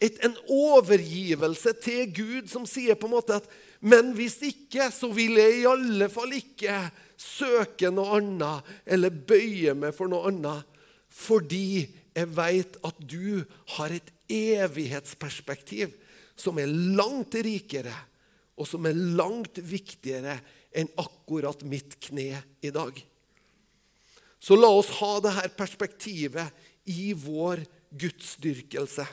En 0.00 0.36
overgivelse 0.48 1.74
til 1.84 2.08
Gud 2.16 2.48
som 2.48 2.64
sier 2.68 2.96
på 2.96 3.08
en 3.08 3.16
måte 3.18 3.36
at 3.40 3.48
Men 3.80 4.12
hvis 4.12 4.38
ikke, 4.44 4.90
så 4.92 5.08
vil 5.12 5.38
jeg 5.40 5.60
i 5.62 5.68
alle 5.68 6.10
fall 6.12 6.34
ikke 6.36 6.74
søke 7.16 7.88
noe 7.92 8.18
annet 8.18 8.66
eller 8.84 9.08
bøye 9.08 9.72
meg 9.72 9.94
for 9.96 10.12
noe 10.12 10.28
annet. 10.28 10.66
Fordi 11.08 11.88
jeg 12.12 12.28
veit 12.36 12.76
at 12.84 13.00
du 13.00 13.40
har 13.76 13.94
et 13.96 14.10
evighetsperspektiv 14.28 15.94
som 16.36 16.60
er 16.60 16.68
langt 16.68 17.34
rikere, 17.40 17.94
og 18.60 18.68
som 18.68 18.84
er 18.84 18.96
langt 18.96 19.60
viktigere 19.64 20.36
enn 20.76 20.90
akkurat 21.00 21.64
mitt 21.64 21.96
kne 22.04 22.42
i 22.60 22.72
dag. 22.74 22.92
Så 24.40 24.56
la 24.56 24.70
oss 24.72 24.92
ha 25.00 25.14
dette 25.24 25.50
perspektivet 25.56 26.92
i 26.92 27.12
vår 27.16 27.64
gudsdyrkelse. 28.00 29.04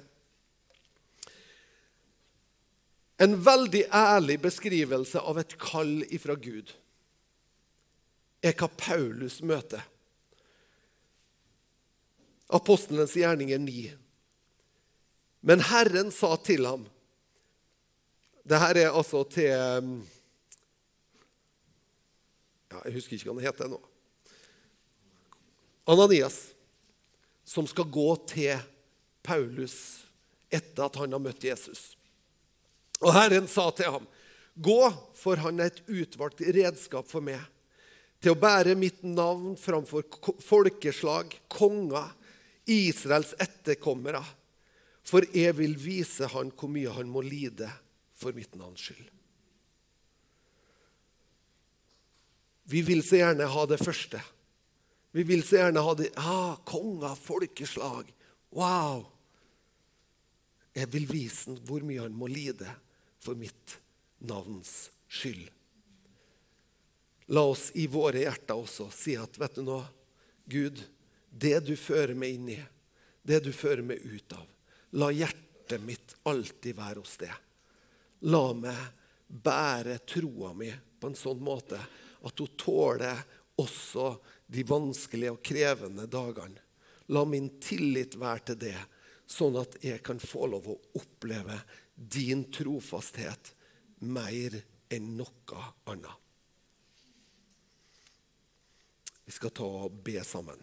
En 3.18 3.34
veldig 3.44 3.88
ærlig 3.94 4.38
beskrivelse 4.44 5.20
av 5.20 5.40
et 5.42 5.56
kall 5.58 6.04
ifra 6.14 6.36
Gud 6.38 6.74
er 8.46 8.54
hva 8.54 8.70
Paulus 8.78 9.40
møter. 9.42 9.82
Apostelens 12.54 13.16
gjerninger 13.18 13.60
9. 13.60 13.90
Men 15.48 15.66
Herren 15.68 16.14
sa 16.14 16.36
til 16.46 16.66
ham 16.68 16.86
Dette 18.48 18.80
er 18.80 18.94
altså 18.96 19.26
til 19.28 19.52
um, 19.52 19.90
ja, 22.72 22.80
Jeg 22.86 22.96
husker 22.96 23.18
ikke 23.18 23.28
hva 23.28 23.36
han 23.36 23.48
heter 23.50 23.72
nå. 23.72 23.82
Ananias, 25.88 26.40
som 27.48 27.68
skal 27.68 27.88
gå 27.92 28.08
til 28.28 28.56
Paulus 29.24 29.76
etter 30.52 30.86
at 30.86 31.00
han 31.00 31.16
har 31.16 31.24
møtt 31.24 31.44
Jesus. 31.44 31.97
Og 33.04 33.14
Herren 33.14 33.48
sa 33.48 33.70
til 33.72 33.92
ham, 33.92 34.08
'Gå, 34.58 34.94
for 35.14 35.36
han 35.36 35.60
er 35.60 35.70
et 35.70 35.84
utvalgt 35.88 36.42
redskap 36.42 37.08
for 37.08 37.22
meg.' 37.22 37.46
til 38.22 38.34
å 38.34 38.40
bære 38.40 38.76
mitt 38.78 39.04
navn 39.06 39.56
framfor 39.60 40.06
folkeslag, 40.42 41.36
konger, 41.54 42.10
Israels 42.68 43.36
etterkommere. 43.40 44.24
For 45.08 45.24
jeg 45.32 45.56
vil 45.60 45.78
vise 45.80 46.28
han 46.34 46.50
hvor 46.52 46.72
mye 46.72 46.92
han 46.98 47.08
må 47.12 47.22
lide 47.24 47.70
for 48.18 48.36
mitt 48.36 48.58
navns 48.60 48.90
skyld. 48.90 49.06
Vi 52.68 52.82
vil 52.84 53.00
så 53.06 53.22
gjerne 53.22 53.48
ha 53.48 53.64
det 53.70 53.80
første. 53.80 54.20
Vi 55.16 55.24
vil 55.24 55.46
så 55.48 55.62
gjerne 55.62 55.86
ha 55.86 55.94
det 55.96 56.10
ah, 56.20 56.58
Konger, 56.68 57.16
folkeslag. 57.16 58.10
Wow! 58.52 59.06
Jeg 60.76 60.92
vil 60.92 61.08
vise 61.10 61.56
hvor 61.66 61.86
mye 61.88 62.04
han 62.04 62.18
må 62.18 62.28
lide 62.30 62.68
for 63.20 63.36
mitt 63.36 63.78
navns 64.18 64.92
skyld. 65.08 65.50
La 67.28 67.44
oss 67.44 67.72
i 67.76 67.88
våre 67.92 68.22
hjerter 68.24 68.56
også 68.56 68.88
si 68.96 69.18
at 69.20 69.36
vet 69.40 69.58
du 69.60 69.66
nå, 69.68 69.82
Gud, 70.48 70.80
det 71.30 71.60
du 71.68 71.74
fører 71.76 72.16
meg 72.16 72.38
inn 72.38 72.52
i, 72.56 72.60
det 73.28 73.42
du 73.44 73.52
fører 73.52 73.84
meg 73.84 74.00
ut 74.00 74.36
av, 74.38 74.46
la 74.96 75.10
hjertet 75.12 75.84
mitt 75.84 76.16
alltid 76.24 76.78
være 76.78 77.04
hos 77.04 77.18
det. 77.20 77.34
La 78.32 78.46
meg 78.56 78.80
bære 79.28 80.00
troa 80.08 80.54
mi 80.56 80.72
på 80.72 81.12
en 81.12 81.20
sånn 81.20 81.44
måte 81.44 81.80
at 82.24 82.40
hun 82.40 82.56
tåler 82.56 83.20
også 83.60 84.14
de 84.48 84.64
vanskelige 84.64 85.34
og 85.36 85.44
krevende 85.44 86.08
dagene. 86.08 86.64
La 87.12 87.24
min 87.28 87.50
tillit 87.64 88.16
være 88.20 88.46
til 88.50 88.62
det, 88.68 88.80
sånn 89.28 89.60
at 89.60 89.78
jeg 89.84 90.00
kan 90.04 90.20
få 90.20 90.48
lov 90.52 90.72
å 90.72 90.80
oppleve 91.00 91.60
din 91.98 92.46
trofasthet 92.54 93.54
mer 94.06 94.54
enn 94.94 95.12
noe 95.18 95.64
annet. 95.90 96.24
Vi 99.28 99.34
skal 99.36 99.52
ta 99.52 99.66
og 99.66 99.96
be 100.06 100.22
sammen. 100.24 100.60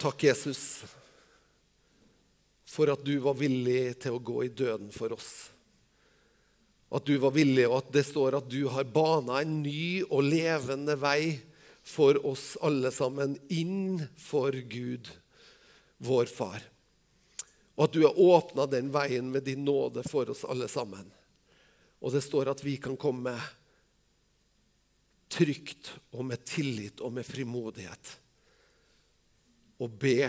Takk, 0.00 0.24
Jesus, 0.24 0.82
for 2.64 2.90
at 2.90 3.04
du 3.04 3.12
var 3.22 3.36
villig 3.38 4.00
til 4.00 4.16
å 4.16 4.22
gå 4.24 4.46
i 4.46 4.50
døden 4.50 4.88
for 4.94 5.12
oss. 5.14 5.50
At 6.90 7.04
du 7.06 7.20
var 7.22 7.36
villig, 7.36 7.68
og 7.68 7.82
at 7.84 7.92
det 7.94 8.06
står 8.08 8.40
at 8.40 8.48
du 8.50 8.64
har 8.72 8.88
bana 8.88 9.42
en 9.44 9.60
ny 9.60 10.00
og 10.08 10.24
levende 10.26 10.96
vei 10.98 11.36
for 11.86 12.18
oss 12.26 12.56
alle 12.64 12.90
sammen 12.94 13.36
inn 13.52 14.00
for 14.18 14.56
Gud, 14.72 15.12
vår 16.02 16.32
far. 16.32 16.64
Og 17.80 17.86
at 17.86 17.94
du 17.96 18.02
har 18.04 18.18
åpna 18.20 18.66
den 18.68 18.90
veien 18.92 19.30
med 19.32 19.46
din 19.48 19.64
nåde 19.64 20.02
for 20.04 20.28
oss 20.28 20.44
alle 20.44 20.68
sammen. 20.68 21.06
Og 22.04 22.12
det 22.12 22.20
står 22.20 22.50
at 22.52 22.60
vi 22.60 22.74
kan 22.76 22.98
komme 23.00 23.32
trygt 25.32 25.94
og 26.12 26.26
med 26.28 26.44
tillit 26.44 27.00
og 27.00 27.14
med 27.16 27.24
frimodighet 27.24 28.12
og 29.80 29.96
be 29.96 30.28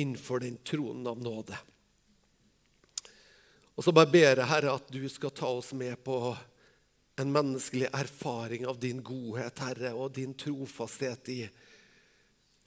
innenfor 0.00 0.40
den 0.40 0.56
tronen 0.64 1.04
av 1.10 1.20
nåde. 1.20 1.58
Og 3.76 3.84
så 3.84 3.92
bare 3.92 4.08
ber 4.08 4.30
jeg, 4.30 4.48
Herre, 4.48 4.72
at 4.80 4.88
du 4.88 5.04
skal 5.12 5.36
ta 5.36 5.52
oss 5.52 5.74
med 5.76 6.00
på 6.00 6.16
en 7.20 7.32
menneskelig 7.32 7.90
erfaring 7.92 8.64
av 8.64 8.80
din 8.80 9.02
godhet, 9.04 9.60
Herre, 9.68 9.92
og 9.92 10.14
din 10.16 10.32
trofasthet 10.32 11.28
i 11.28 11.42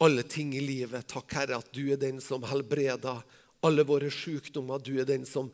alle 0.06 0.22
ting 0.30 0.54
i 0.54 0.62
livet. 0.62 1.08
Takk, 1.10 1.34
Herre, 1.34 1.64
at 1.64 1.74
du 1.74 1.88
er 1.90 1.98
den 1.98 2.22
som 2.22 2.46
helbreder 2.46 3.26
alle 3.64 3.86
våre 3.88 4.12
sykdommer. 4.12 4.82
Du 4.84 4.96
er 5.00 5.08
den 5.08 5.26
som 5.28 5.52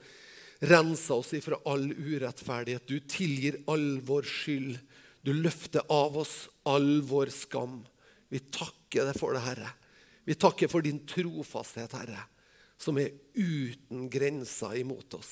renser 0.59 1.21
oss 1.21 1.33
ifra 1.37 1.59
all 1.69 1.91
urettferdighet. 1.93 2.87
Du 2.87 2.99
tilgir 2.99 3.61
all 3.71 3.99
vår 4.05 4.27
skyld. 4.27 4.79
Du 5.21 5.33
løfter 5.35 5.85
av 5.91 6.17
oss 6.17 6.47
all 6.67 7.01
vår 7.05 7.31
skam. 7.33 7.81
Vi 8.29 8.41
takker 8.51 9.09
deg 9.09 9.19
for 9.19 9.35
det, 9.35 9.43
Herre. 9.45 9.71
Vi 10.29 10.35
takker 10.37 10.69
for 10.69 10.85
din 10.85 11.01
trofasthet, 11.09 11.95
Herre, 11.97 12.21
som 12.77 12.99
er 13.01 13.15
uten 13.33 14.05
grenser 14.11 14.75
imot 14.77 15.15
oss. 15.17 15.31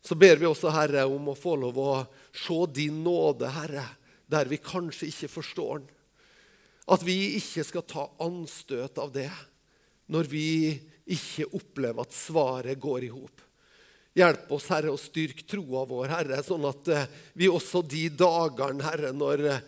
Så 0.00 0.16
ber 0.16 0.40
vi 0.40 0.48
også, 0.48 0.72
Herre, 0.72 1.04
om 1.04 1.28
å 1.28 1.36
få 1.36 1.58
lov 1.60 1.78
å 1.78 1.90
se 2.32 2.56
din 2.72 3.02
nåde, 3.04 3.50
Herre, 3.52 3.84
der 4.30 4.48
vi 4.48 4.60
kanskje 4.62 5.10
ikke 5.10 5.28
forstår 5.28 5.82
den. 5.82 5.90
At 6.90 7.04
vi 7.06 7.36
ikke 7.36 7.66
skal 7.68 7.84
ta 7.86 8.06
anstøt 8.24 8.98
av 8.98 9.12
det 9.14 9.28
når 10.10 10.30
vi 10.32 10.46
ikke 11.10 11.48
opplever 11.58 12.04
at 12.04 12.14
svaret 12.14 12.80
går 12.80 13.06
i 13.06 13.12
hop. 13.12 13.42
Hjelp 14.16 14.50
oss, 14.56 14.66
Herre, 14.72 14.90
å 14.90 14.98
styrke 14.98 15.46
troa 15.46 15.84
vår, 15.86 16.10
Herre, 16.10 16.40
sånn 16.42 16.66
at 16.66 16.88
eh, 16.90 17.10
vi 17.38 17.46
også 17.50 17.82
de 17.86 18.08
dagene, 18.10 18.82
Herre, 18.82 19.12
når 19.14 19.44
eh, 19.46 19.66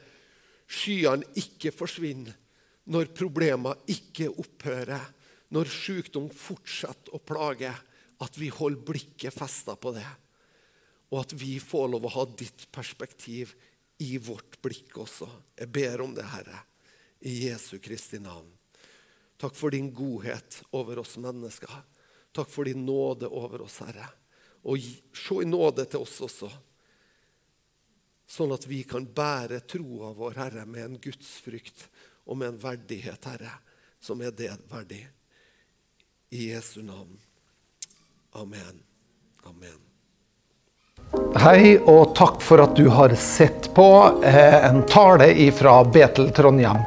skyene 0.67 1.29
ikke 1.39 1.71
forsvinner, 1.75 2.35
når 2.91 3.13
problemer 3.15 3.79
ikke 3.93 4.33
opphører, 4.43 5.05
når 5.55 5.71
sykdom 5.71 6.27
fortsetter 6.35 7.15
å 7.15 7.23
plage, 7.23 7.71
at 8.23 8.39
vi 8.39 8.49
holder 8.55 8.87
blikket 8.87 9.35
festa 9.35 9.77
på 9.79 9.93
det. 9.95 10.09
Og 11.13 11.21
at 11.23 11.35
vi 11.37 11.59
får 11.63 11.91
lov 11.93 12.07
å 12.09 12.15
ha 12.17 12.25
ditt 12.39 12.67
perspektiv 12.75 13.53
i 14.03 14.17
vårt 14.23 14.59
blikk 14.65 14.97
også. 15.05 15.29
Jeg 15.59 15.71
ber 15.71 16.03
om 16.03 16.15
det, 16.17 16.27
Herre, 16.33 16.65
i 17.29 17.45
Jesu 17.47 17.77
Kristi 17.83 18.19
navn. 18.23 18.49
Takk 19.43 19.57
for 19.59 19.71
din 19.75 19.89
godhet 19.95 20.63
over 20.71 21.01
oss 21.03 21.17
mennesker. 21.19 21.71
Takk 22.33 22.51
for 22.51 22.65
din 22.65 22.85
nåde 22.87 23.27
over 23.27 23.65
oss, 23.65 23.81
Herre. 23.83 24.07
Og 24.63 24.79
se 25.19 25.39
i 25.43 25.49
nåde 25.49 25.83
til 25.91 26.05
oss 26.05 26.21
også, 26.23 26.47
sånn 28.31 28.55
at 28.55 28.69
vi 28.71 28.85
kan 28.87 29.03
bære 29.03 29.65
troa 29.67 30.13
vår, 30.15 30.37
Herre, 30.39 30.63
med 30.63 30.85
en 30.85 30.95
gudsfrykt 31.03 31.89
og 32.23 32.39
med 32.39 32.53
en 32.53 32.61
verdighet, 32.63 33.27
Herre, 33.33 33.57
som 33.99 34.23
er 34.23 34.31
det 34.31 34.53
verdig. 34.71 35.01
I 36.31 36.53
Jesu 36.53 36.79
navn. 36.87 37.19
Amen. 38.39 38.79
Amen. 39.43 39.81
Hei, 41.43 41.81
og 41.83 42.15
takk 42.15 42.39
for 42.47 42.63
at 42.63 42.79
du 42.79 42.87
har 42.95 43.11
sett 43.19 43.73
på 43.75 43.91
eh, 44.23 44.71
en 44.71 44.85
tale 44.87 45.35
fra 45.59 45.81
Betel 45.83 46.31
Trondheim. 46.31 46.87